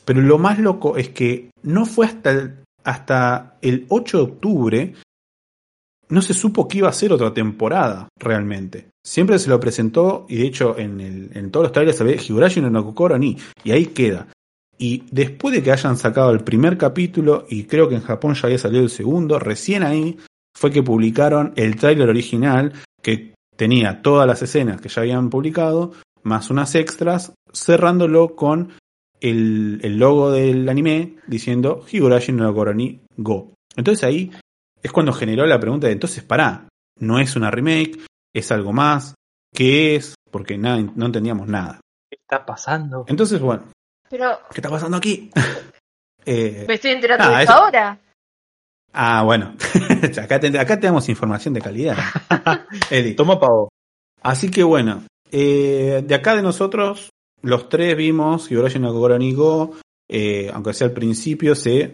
[0.05, 4.93] Pero lo más loco es que no fue hasta el, hasta el 8 de octubre
[6.11, 8.89] no se supo que iba a ser otra temporada realmente.
[9.03, 12.19] Siempre se lo presentó y de hecho en, el, en todos los trailers se ve
[12.21, 14.27] Higurashi no Nakukoro ni y ahí queda.
[14.77, 18.47] Y después de que hayan sacado el primer capítulo y creo que en Japón ya
[18.47, 20.17] había salido el segundo, recién ahí
[20.53, 25.93] fue que publicaron el tráiler original que tenía todas las escenas que ya habían publicado
[26.23, 28.73] más unas extras cerrándolo con
[29.21, 33.53] el, el logo del anime diciendo Higurashi no Nakukoro ni Go.
[33.75, 34.31] Entonces ahí
[34.83, 36.67] es cuando generó la pregunta de entonces, pará,
[36.99, 37.99] no es una remake,
[38.33, 39.13] es algo más,
[39.53, 40.15] ¿qué es?
[40.29, 41.79] Porque nada, no entendíamos nada.
[42.09, 43.05] ¿Qué está pasando?
[43.07, 43.63] Entonces, bueno,
[44.09, 45.29] Pero ¿qué está pasando aquí?
[46.23, 47.99] Eh, me estoy enterando nada, de eso- ahora.
[48.93, 49.55] ah, bueno,
[50.21, 51.97] acá, te- acá tenemos información de calidad.
[52.91, 53.15] Eli.
[53.15, 53.69] Toma pavo.
[54.21, 57.09] Así que bueno, eh, de acá de nosotros,
[57.41, 59.75] los tres vimos Higurashi no Kokoro ni Go,
[60.09, 61.93] eh, aunque sea al principio, sí.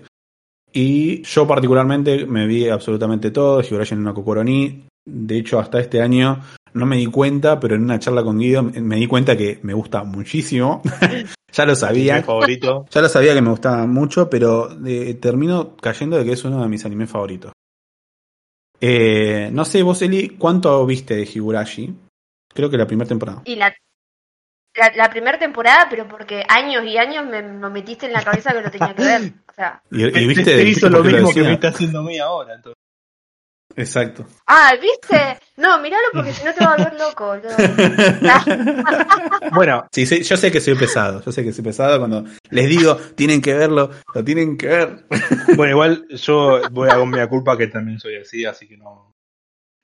[0.73, 4.85] Y yo particularmente me vi absolutamente todo, Higurashi no Kokoro ni.
[5.05, 6.41] De hecho, hasta este año
[6.73, 9.73] no me di cuenta, pero en una charla con Guido me di cuenta que me
[9.73, 10.81] gusta muchísimo.
[11.53, 12.23] ya lo Mi sabía.
[12.23, 12.85] favorito.
[12.91, 16.61] Ya lo sabía que me gustaba mucho, pero eh, termino cayendo de que es uno
[16.61, 17.53] de mis animes favoritos.
[18.79, 21.95] Eh, no sé, vos, Eli, ¿cuánto viste de Higurashi?
[22.53, 23.41] Creo que la primera temporada.
[23.45, 23.73] Y la,
[24.77, 28.53] la, la primera temporada, pero porque años y años me, me metiste en la cabeza
[28.53, 29.21] que lo tenía que ver.
[29.49, 32.03] O sea, Y, y Te- viste, te hizo lo mismo que me está haciendo a
[32.03, 32.53] mí ahora.
[32.55, 32.77] entonces.
[33.75, 34.25] Exacto.
[34.47, 35.37] ah, ¿viste?
[35.57, 37.35] No, miralo porque si no te va a volver loco.
[39.53, 41.23] Bueno, Sí, sí, yo sé que soy pesado.
[41.23, 45.05] Yo sé que soy pesado cuando les digo, tienen que verlo, lo tienen que ver.
[45.55, 49.13] bueno, igual yo voy a con mi culpa que también soy así, así que no,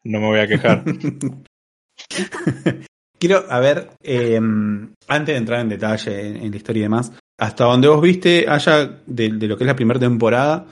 [0.06, 0.84] no me voy a quejar.
[3.24, 7.14] Quiero, a ver, eh, antes de entrar en detalle en, en la historia y demás,
[7.40, 10.66] hasta donde vos viste, haya de, de lo que es la primera temporada,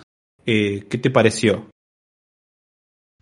[0.45, 1.69] eh, ¿qué te pareció?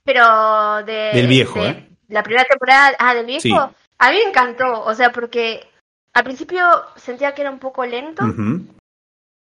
[0.03, 1.11] Pero de.
[1.13, 1.89] Del viejo, de ¿eh?
[2.07, 2.95] La primera temporada.
[2.97, 3.41] Ah, del viejo.
[3.43, 3.51] Sí.
[3.51, 4.83] A mí me encantó.
[4.83, 5.59] O sea, porque
[6.13, 6.65] al principio
[6.95, 8.23] sentía que era un poco lento.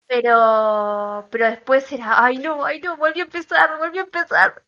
[0.06, 4.64] Pero, pero después era, ay no, ay no, volvió a empezar, volvió a empezar.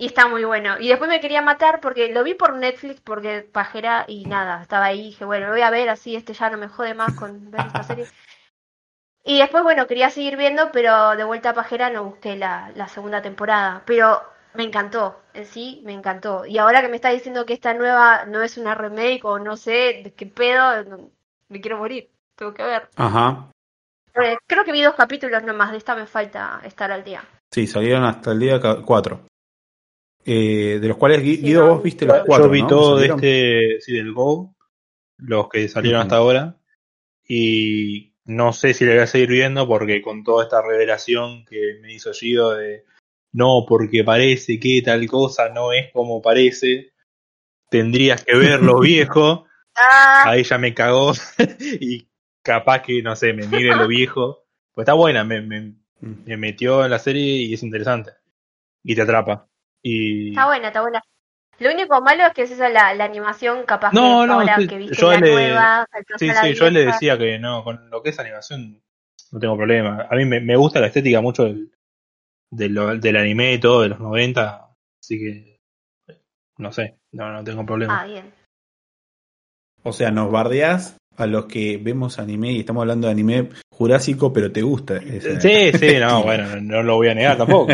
[0.00, 0.76] Y está muy bueno.
[0.80, 4.86] Y después me quería matar porque lo vi por Netflix, porque pajera y nada, estaba
[4.86, 7.50] ahí, dije, bueno, lo voy a ver así, este ya no me jode más con
[7.50, 8.06] ver esta serie.
[9.22, 12.88] Y después, bueno, quería seguir viendo, pero de vuelta a pajera no busqué la, la
[12.88, 13.82] segunda temporada.
[13.84, 14.22] Pero
[14.54, 16.46] me encantó, en sí, me encantó.
[16.46, 19.58] Y ahora que me está diciendo que esta nueva no es una remake o no
[19.58, 21.10] sé de qué pedo, no-
[21.48, 22.88] me quiero morir, tengo que ver.
[22.96, 23.50] Ajá.
[24.14, 27.22] Eh, creo que vi dos capítulos nomás, de esta me falta estar al día.
[27.52, 29.20] Sí, salieron hasta el día 4.
[30.24, 32.46] Eh, de los cuales, Guido, vos viste los cuatro.
[32.46, 32.68] yo vi ¿no?
[32.68, 34.54] todo de este, sí, del Go,
[35.16, 36.58] los que salieron hasta ahora,
[37.26, 41.78] y no sé si le voy a seguir viendo porque con toda esta revelación que
[41.80, 42.84] me hizo Gido de
[43.32, 46.92] no, porque parece que tal cosa no es como parece,
[47.70, 51.12] tendrías que verlo viejo, Ah, ahí ya me cagó
[51.80, 52.08] y
[52.42, 54.44] capaz que, no sé, me mire lo viejo.
[54.72, 58.12] Pues está buena, me, me, me metió en la serie y es interesante.
[58.82, 59.48] Y te atrapa.
[59.82, 61.02] Y está buena, está buena.
[61.58, 64.56] Lo único malo es que es esa la, la animación capaz No, que no, ahora
[64.56, 66.92] sí, que viste yo la le- nueva, Sí, la sí, yo le vieja.
[66.92, 68.82] decía que no, con lo que es animación
[69.32, 70.06] no tengo problema.
[70.10, 71.70] A mí me, me gusta la estética mucho del,
[72.50, 74.70] del, del anime y todo de los 90,
[75.00, 75.60] así que
[76.58, 78.00] no sé, no, no tengo problema.
[78.00, 78.32] Ah, bien.
[79.82, 84.32] O sea, nos bardeás a los que vemos anime y estamos hablando de anime jurásico,
[84.32, 84.96] pero te gusta.
[84.96, 87.68] ese- sí, sí, no, bueno, no, no lo voy a negar tampoco.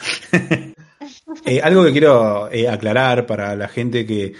[1.44, 4.34] Eh, algo que quiero eh, aclarar para la gente que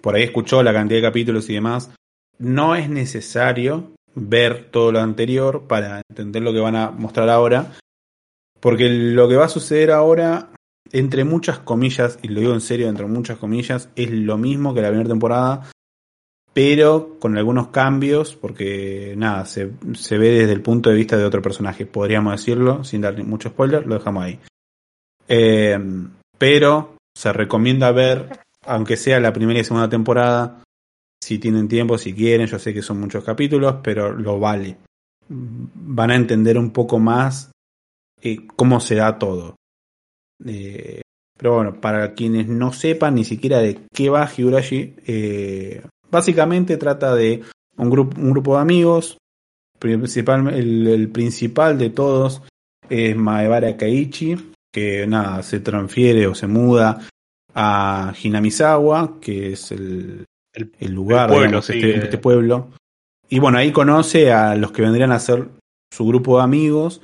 [0.00, 1.90] por ahí escuchó la cantidad de capítulos y demás,
[2.38, 7.72] no es necesario ver todo lo anterior para entender lo que van a mostrar ahora,
[8.60, 10.50] porque lo que va a suceder ahora,
[10.92, 14.82] entre muchas comillas, y lo digo en serio, entre muchas comillas, es lo mismo que
[14.82, 15.70] la primera temporada,
[16.54, 21.24] pero con algunos cambios, porque nada, se, se ve desde el punto de vista de
[21.24, 24.40] otro personaje, podríamos decirlo, sin dar mucho spoiler, lo dejamos ahí.
[25.28, 25.78] Eh,
[26.38, 30.62] pero se recomienda ver, aunque sea la primera y segunda temporada,
[31.22, 34.76] si tienen tiempo, si quieren, yo sé que son muchos capítulos, pero lo vale.
[35.28, 37.50] Van a entender un poco más
[38.22, 39.56] eh, cómo se da todo.
[40.44, 41.00] Eh,
[41.36, 44.94] pero bueno, para quienes no sepan ni siquiera de qué va Higurashi,
[46.10, 47.42] básicamente trata de
[47.76, 49.18] un grupo, un grupo de amigos.
[49.78, 52.42] Principal, el principal de todos
[52.88, 54.36] es Maebara Kaichi,
[54.76, 57.00] que nada, se transfiere o se muda
[57.54, 62.00] a Hinamizawa, que es el, El- el lugar, el pueblo, digamos, sí, este, eh.
[62.04, 62.68] este pueblo.
[63.30, 65.48] Y bueno, ahí conoce a los que vendrían a ser
[65.90, 67.00] su grupo de amigos,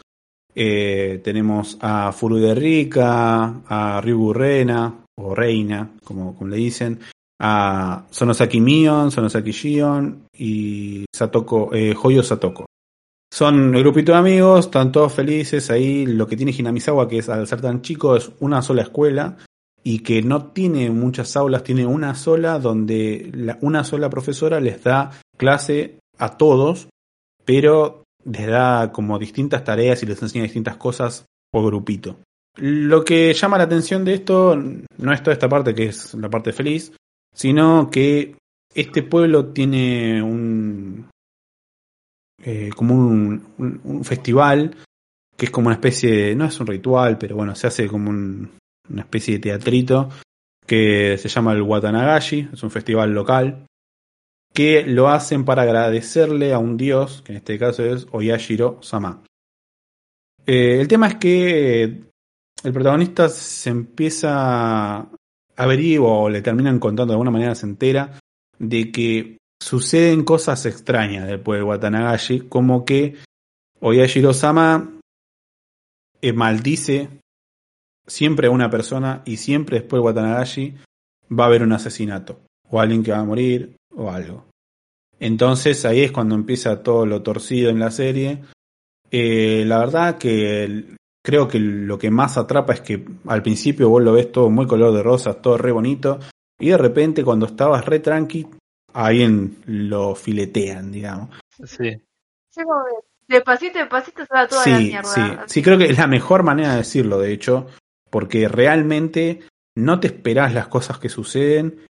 [0.55, 7.01] Eh, tenemos a Furu de Rika, a Ryugu Rena, o Reina, como, como le dicen,
[7.41, 12.66] a Sonosaki Mion, Sonosaki Shion y Satoko, eh, Hoyo Satoko.
[13.33, 16.05] Son un grupito de amigos, están todos felices ahí.
[16.05, 19.39] Lo que tiene Hinamizawa, que es al ser tan chico, es una sola escuela
[19.83, 24.85] y que no tiene muchas aulas, tiene una sola donde la, una sola profesora les
[24.85, 26.89] da clase a todos,
[27.47, 32.18] pero les da como distintas tareas y les enseña distintas cosas por grupito.
[32.59, 36.28] Lo que llama la atención de esto no es toda esta parte que es la
[36.28, 36.93] parte feliz,
[37.35, 38.37] sino que
[38.74, 41.07] este pueblo tiene un
[42.43, 44.76] eh, como un, festival
[45.36, 48.11] que es como una especie de, no es un ritual, pero bueno, se hace como
[48.11, 48.51] un,
[48.90, 50.09] una especie de teatrito
[50.66, 53.66] que se llama el Watanagashi, es un festival local
[54.53, 59.22] que lo hacen para agradecerle a un dios, que en este caso es Oyashiro Sama.
[60.47, 65.09] Eh, el tema es que el protagonista se empieza
[65.57, 68.18] a ver o le terminan contando de alguna manera se entera
[68.59, 73.17] de que suceden cosas extrañas después de Watanagashi, como que
[73.81, 74.91] Oyashiro Sama
[76.21, 77.09] eh, maldice
[78.07, 80.75] siempre a una persona y siempre después de Watanagashi
[81.31, 84.45] va a haber un asesinato o alguien que va a morir o algo.
[85.21, 88.43] Entonces ahí es cuando empieza todo lo torcido en la serie.
[89.11, 94.03] Eh, la verdad que creo que lo que más atrapa es que al principio vos
[94.03, 96.19] lo ves todo muy color de rosas, todo re bonito,
[96.59, 98.47] y de repente cuando estabas re tranqui,
[98.93, 101.30] alguien lo filetean, digamos.
[101.64, 102.01] Sí.
[102.51, 102.84] Sí, como
[103.28, 105.05] despacito, despacito se va toda la mierda.
[105.05, 107.66] Sí, sí, creo que es la mejor manera de decirlo, de hecho,
[108.11, 109.40] porque realmente
[109.74, 111.86] no te esperás las cosas que suceden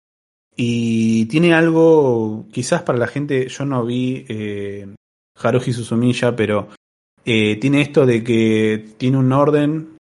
[0.55, 4.87] y tiene algo, quizás para la gente, yo no vi eh,
[5.41, 6.69] Haruhi Suzumiya, pero
[7.25, 9.97] eh, tiene esto de que tiene un orden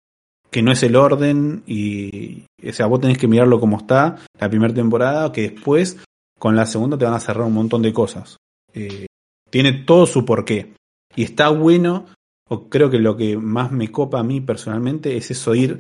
[0.51, 4.49] que no es el orden y, o sea, vos tenés que mirarlo como está la
[4.49, 5.99] primera temporada, que después
[6.39, 8.37] con la segunda te van a cerrar un montón de cosas.
[8.72, 9.07] Eh,
[9.51, 10.74] tiene todo su porqué.
[11.14, 12.07] Y está bueno,
[12.49, 15.78] o creo que lo que más me copa a mí personalmente es eso ir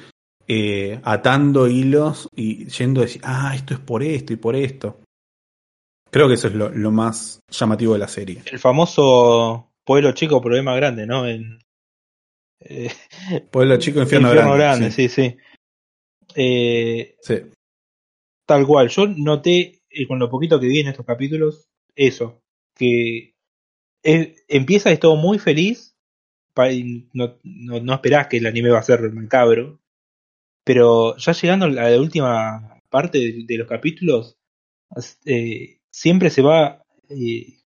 [0.48, 5.00] eh, atando hilos y yendo a decir, ah, esto es por esto y por esto.
[6.10, 8.42] Creo que eso es lo, más llamativo de la serie.
[8.46, 11.26] El famoso pueblo chico, problema grande, ¿no?
[11.26, 11.58] En,
[12.60, 12.90] eh,
[13.50, 14.90] pueblo chico, infierno, infierno grande.
[14.90, 15.36] sí, sí.
[16.34, 17.34] Eh, sí.
[18.46, 18.88] Tal cual.
[18.88, 22.42] Yo noté, con lo poquito que vi en estos capítulos, eso.
[22.74, 23.34] Que
[24.02, 25.96] empieza es todo muy feliz.
[27.12, 29.80] no, no, no esperás que el anime va a ser macabro.
[30.64, 34.36] Pero ya llegando a la última parte de, los capítulos,
[35.24, 37.62] eh, siempre se va eh,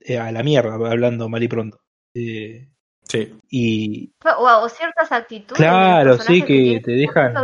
[0.00, 1.80] eh, a la mierda, hablando mal y pronto.
[2.12, 3.38] sí.
[3.48, 4.12] Y.
[4.36, 5.56] O, ciertas actitudes.
[5.56, 7.34] Claro, sí, que, te dejan.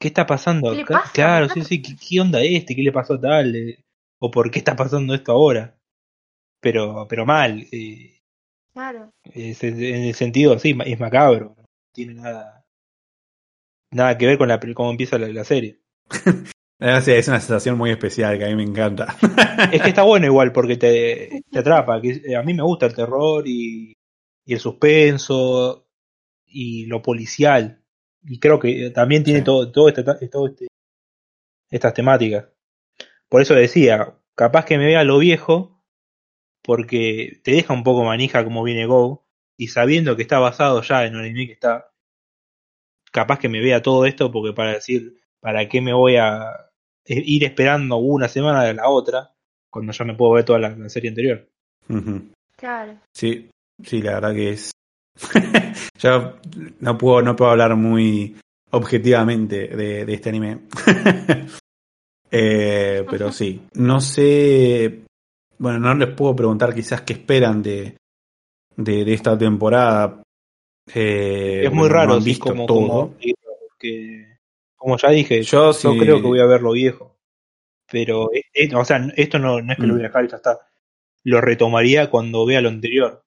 [0.00, 0.74] ¿Qué está pasando?
[1.12, 2.74] Claro, sí, sí, ¿qué, onda este?
[2.74, 3.54] ¿Qué le pasó a tal?
[4.18, 5.76] ¿O por qué está pasando esto ahora?
[6.60, 7.66] Pero, pero mal.
[8.72, 9.12] claro.
[9.24, 11.54] en el sentido, sí, es macabro.
[11.56, 12.60] No tiene nada
[13.90, 15.80] nada que ver con la, cómo empieza la, serie.
[16.78, 19.16] es una sensación muy especial que a mí me encanta.
[19.72, 22.00] es que está bueno igual porque te, te atrapa.
[22.00, 23.92] Que eh, a mí me gusta el terror y,
[24.44, 25.86] y, el suspenso
[26.46, 27.79] y lo policial.
[28.22, 30.66] Y creo que también tiene todo, todo, este, todo este,
[31.70, 32.46] estas temáticas.
[33.28, 35.82] Por eso decía, capaz que me vea lo viejo,
[36.62, 39.24] porque te deja un poco manija como viene Go,
[39.56, 41.90] y sabiendo que está basado ya en un anime que está
[43.10, 46.70] capaz que me vea todo esto porque para decir, ¿para qué me voy a
[47.04, 49.34] ir esperando una semana de la otra
[49.68, 51.48] cuando ya me puedo ver toda la, serie anterior?
[52.56, 52.98] Claro.
[53.12, 53.50] Sí,
[53.82, 54.70] sí, la verdad que es.
[55.98, 56.34] Yo
[56.80, 58.36] no puedo, no puedo hablar muy
[58.70, 60.60] objetivamente de, este anime.
[62.30, 65.02] eh, pero sí, no sé.
[65.58, 67.96] Bueno, no les puedo preguntar quizás qué esperan de,
[68.76, 70.22] de, de esta temporada,
[70.94, 73.14] eh, es muy raro, no visto como, todo.
[74.76, 77.16] Como, ya dije, yo, creo que voy a ver lo viejo.
[77.90, 78.30] Pero,
[78.74, 80.58] o sea, esto no, es que lo voy a dejar y ya está.
[81.24, 83.22] Lo retomaría cuando vea lo anterior.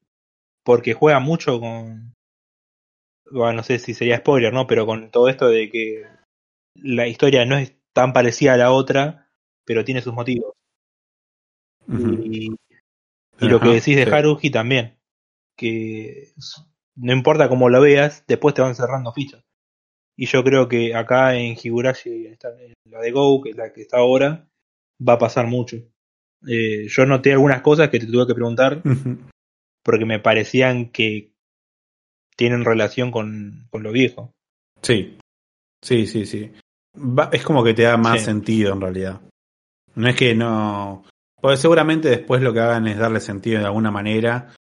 [0.63, 2.13] Porque juega mucho con.
[3.31, 4.67] Bueno, no sé si sería spoiler, ¿no?
[4.67, 6.05] Pero con todo esto de que
[6.75, 9.29] la historia no es tan parecida a la otra,
[9.65, 10.53] pero tiene sus motivos.
[11.87, 12.51] Y,
[13.39, 14.97] y lo que decís de Haruhi también.
[15.57, 16.33] Que
[16.95, 19.43] no importa cómo lo veas, después te van cerrando fichas.
[20.15, 23.81] Y yo creo que acá en Higurashi, en la de Go, que es la que
[23.81, 24.47] está ahora,
[25.07, 25.77] va a pasar mucho.
[26.47, 28.81] Eh, yo noté algunas cosas que te tuve que preguntar,
[29.83, 31.31] porque me parecían que
[32.35, 34.31] tienen relación con, con lo viejo.
[34.81, 35.17] Sí,
[35.81, 36.51] sí, sí, sí.
[36.97, 38.25] Va- es como que te da más Sí.
[38.25, 39.21] sentido en realidad.
[39.95, 41.03] No es que no.
[41.39, 44.53] Porque seguramente después lo que hagan es darle sentido de alguna manera.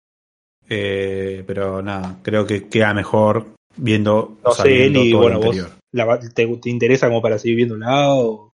[0.69, 4.37] Eh, pero nada, creo que queda mejor viendo.
[4.43, 5.79] No o sea, sé, Eli, todo bueno, lo vos anterior.
[5.91, 8.53] la va- te, te interesa como para seguir viéndola o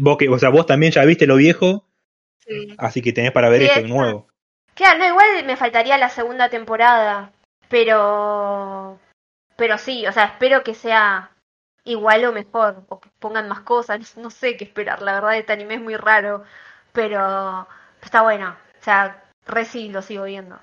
[0.00, 1.86] vos que, o sea, vos también ya viste lo viejo,
[2.46, 2.74] Sí.
[2.78, 4.27] así que tenés para ver Sí, esto de nuevo.
[4.78, 7.32] Claro, no, igual me faltaría la segunda temporada,
[7.68, 8.96] pero
[9.56, 11.32] pero sí, o sea, espero que sea
[11.82, 15.52] igual o mejor, o que pongan más cosas, no sé qué esperar, la verdad este
[15.52, 16.44] anime es muy raro,
[16.92, 17.66] pero
[18.00, 20.56] está bueno, o sea, re sí lo sigo viendo.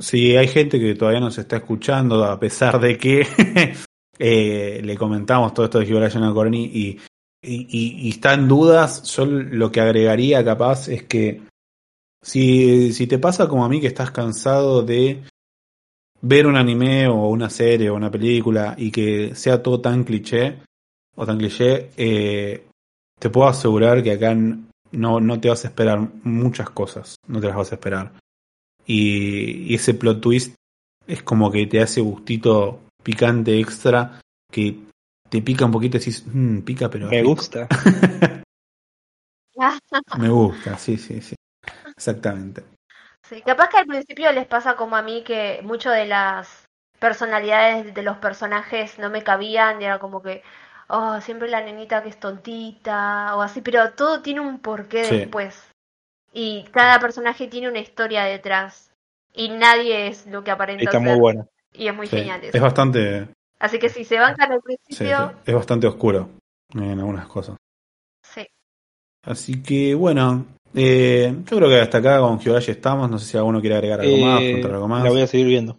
[0.00, 3.24] Sí, hay gente que todavía nos está escuchando, a pesar de que
[4.18, 7.00] eh, le comentamos todo esto de Higurashi no Corny y,
[7.40, 9.04] y, y- y está en dudas.
[9.14, 11.42] Yo lo que agregaría capaz es que
[12.24, 15.22] si, si te pasa como a mí que estás cansado de
[16.22, 20.62] ver un anime o una serie o una película y que sea todo tan cliché
[21.14, 22.66] o tan cliché, eh,
[23.20, 27.48] te puedo asegurar que acá no, no te vas a esperar muchas cosas, no te
[27.48, 28.12] las vas a esperar.
[28.86, 30.54] Y, y ese plot twist
[31.06, 34.20] es como que te hace gustito picante extra
[34.50, 34.78] que
[35.28, 37.34] te pica un poquito y decís, "Mm, pica, pero Me rico".
[37.34, 37.68] gusta.
[40.18, 41.34] Me gusta, sí, sí, sí.
[42.04, 42.62] Exactamente.
[43.22, 46.66] Sí, capaz que al principio les pasa como a mí que mucho de las
[46.98, 50.42] personalidades de los personajes no me cabían y era como que,
[50.88, 55.16] oh, siempre la nenita que es tontita o así, pero todo tiene un porqué Sí.
[55.20, 55.70] después.
[56.30, 58.90] Y cada personaje tiene una historia detrás.
[59.32, 61.08] Y nadie es lo que aparenta Está ser.
[61.08, 61.48] muy bueno.
[61.72, 62.18] Y es muy Sí.
[62.18, 62.56] genial eso.
[62.56, 63.28] Es bastante,
[63.58, 66.28] Así que si se bancan al sí, principio, es bastante oscuro
[66.74, 67.56] en algunas cosas.
[68.22, 68.46] sí.
[69.22, 70.44] Así que bueno,
[70.74, 73.10] eh, yo creo que hasta acá con Higurashi estamos.
[73.10, 75.04] No sé si alguno quiere agregar algo más, Eh, contar algo más.
[75.04, 75.78] la voy a seguir viendo.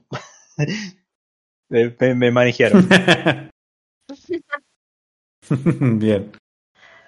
[1.70, 2.88] me, me- manejaron.
[6.00, 6.32] Bien.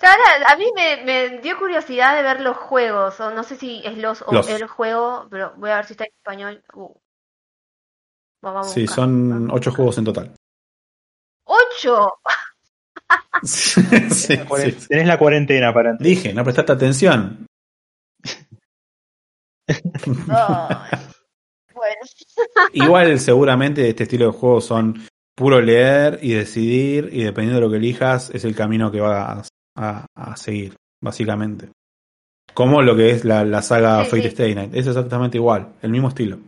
[0.01, 3.81] Ahora, a mí me, me dio curiosidad de ver los juegos, o no sé si
[3.83, 6.63] es los o el juego, pero voy a ver si está en español.
[6.75, 6.93] Uh.
[8.43, 8.95] Vamos Sí, buscar.
[8.95, 10.31] son ocho juegos en total.
[11.45, 12.13] ¡Ocho!
[13.43, 13.81] sí,
[14.11, 14.87] sí, sí.
[14.87, 16.07] Tenés la cuarentena para entrar.
[16.07, 17.47] Dije, no prestaste atención.
[21.75, 22.01] Bueno,
[22.73, 24.95] Igual seguramente este estilo de juegos son
[25.35, 29.47] puro leer y decidir y dependiendo de lo que elijas es el camino que vas
[29.77, 31.69] a, a seguir, básicamente.
[32.53, 34.27] Como lo que es la, la saga Sí, Fate sí.
[34.29, 34.73] Stay Night.
[34.73, 36.39] Es exactamente igual, el mismo estilo.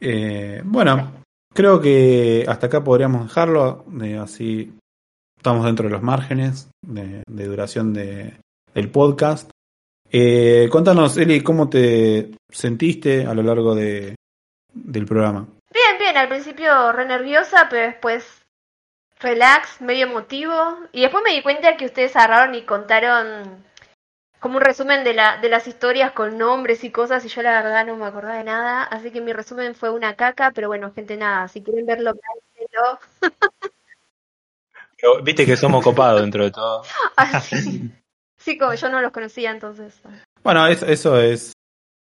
[0.00, 1.12] Eh, bueno,
[1.54, 3.84] creo que hasta acá podríamos dejarlo.
[4.02, 4.72] eh, así
[5.36, 8.34] estamos dentro de los márgenes de, de duración de,
[8.74, 9.50] del podcast.
[10.10, 14.14] Eh, contanos, Eli, ¿cómo te sentiste a lo largo de,
[14.72, 15.46] del programa?
[15.70, 18.24] bien, bien, al principio re nerviosa, pero después
[19.20, 20.54] relax, medio emotivo.
[20.92, 23.64] Y después me di cuenta que ustedes agarraron y contaron
[24.40, 27.62] como un resumen de, la, de las historias con nombres y cosas, y yo la
[27.62, 28.84] verdad no me acordaba de nada.
[28.84, 32.14] Así que mi resumen fue una caca, pero bueno, gente, nada, si quieren verlo.
[32.56, 32.98] Pero
[35.22, 36.82] Viste que somos copados dentro de todo.
[37.16, 37.90] Así.
[38.38, 40.00] Sí, como yo no los conocía entonces.
[40.42, 41.52] Bueno, es- eso es,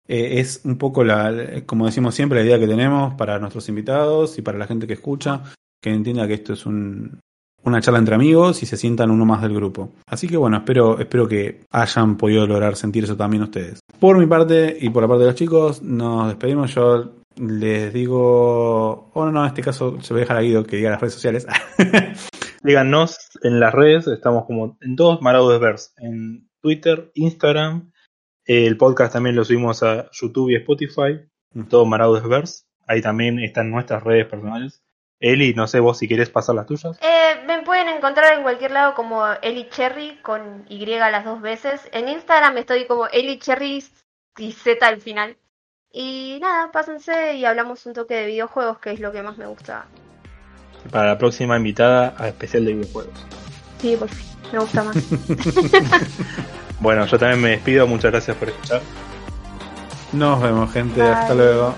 [0.08, 4.38] eh, es un poco la, como decimos siempre, la idea que tenemos para nuestros invitados
[4.38, 5.42] y para la gente que escucha,
[5.82, 7.20] que entienda que esto es un,
[7.62, 9.92] una charla entre amigos y se sientan uno más del grupo.
[10.06, 13.80] Así que bueno, espero, espero que hayan podido lograr sentir eso también ustedes.
[14.00, 16.74] Por mi parte y por la parte de los chicos, nos despedimos.
[16.74, 20.64] Yo les digo, oh no, no, en este caso se voy a dejar a Guido
[20.64, 21.46] que diga las redes sociales.
[22.64, 27.92] Díganos en las redes, estamos como en todos Maraudesverse, en Twitter, Instagram,
[28.46, 31.20] el podcast también lo subimos a YouTube y Spotify,
[31.68, 34.82] todo Maraudesverse, ahí también están nuestras redes personales.
[35.20, 36.98] Eli, no sé vos si querés pasar las tuyas.
[37.02, 41.86] Eh, me pueden encontrar en cualquier lado como Eli Cherry con Y las dos veces.
[41.92, 43.84] En Instagram estoy como Eli Cherry
[44.38, 45.36] y Z al final.
[45.92, 49.46] Y nada, pásense y hablamos un toque de videojuegos, que es lo que más me
[49.46, 49.86] gusta.
[50.90, 53.14] Para la próxima invitada a especial de videojuegos.
[53.80, 54.96] Sí, por fin, me gusta más.
[56.80, 58.82] Bueno, yo también me despido, muchas gracias por escuchar.
[60.12, 61.00] Nos vemos, gente.
[61.00, 61.10] Bye.
[61.12, 61.74] Hasta luego.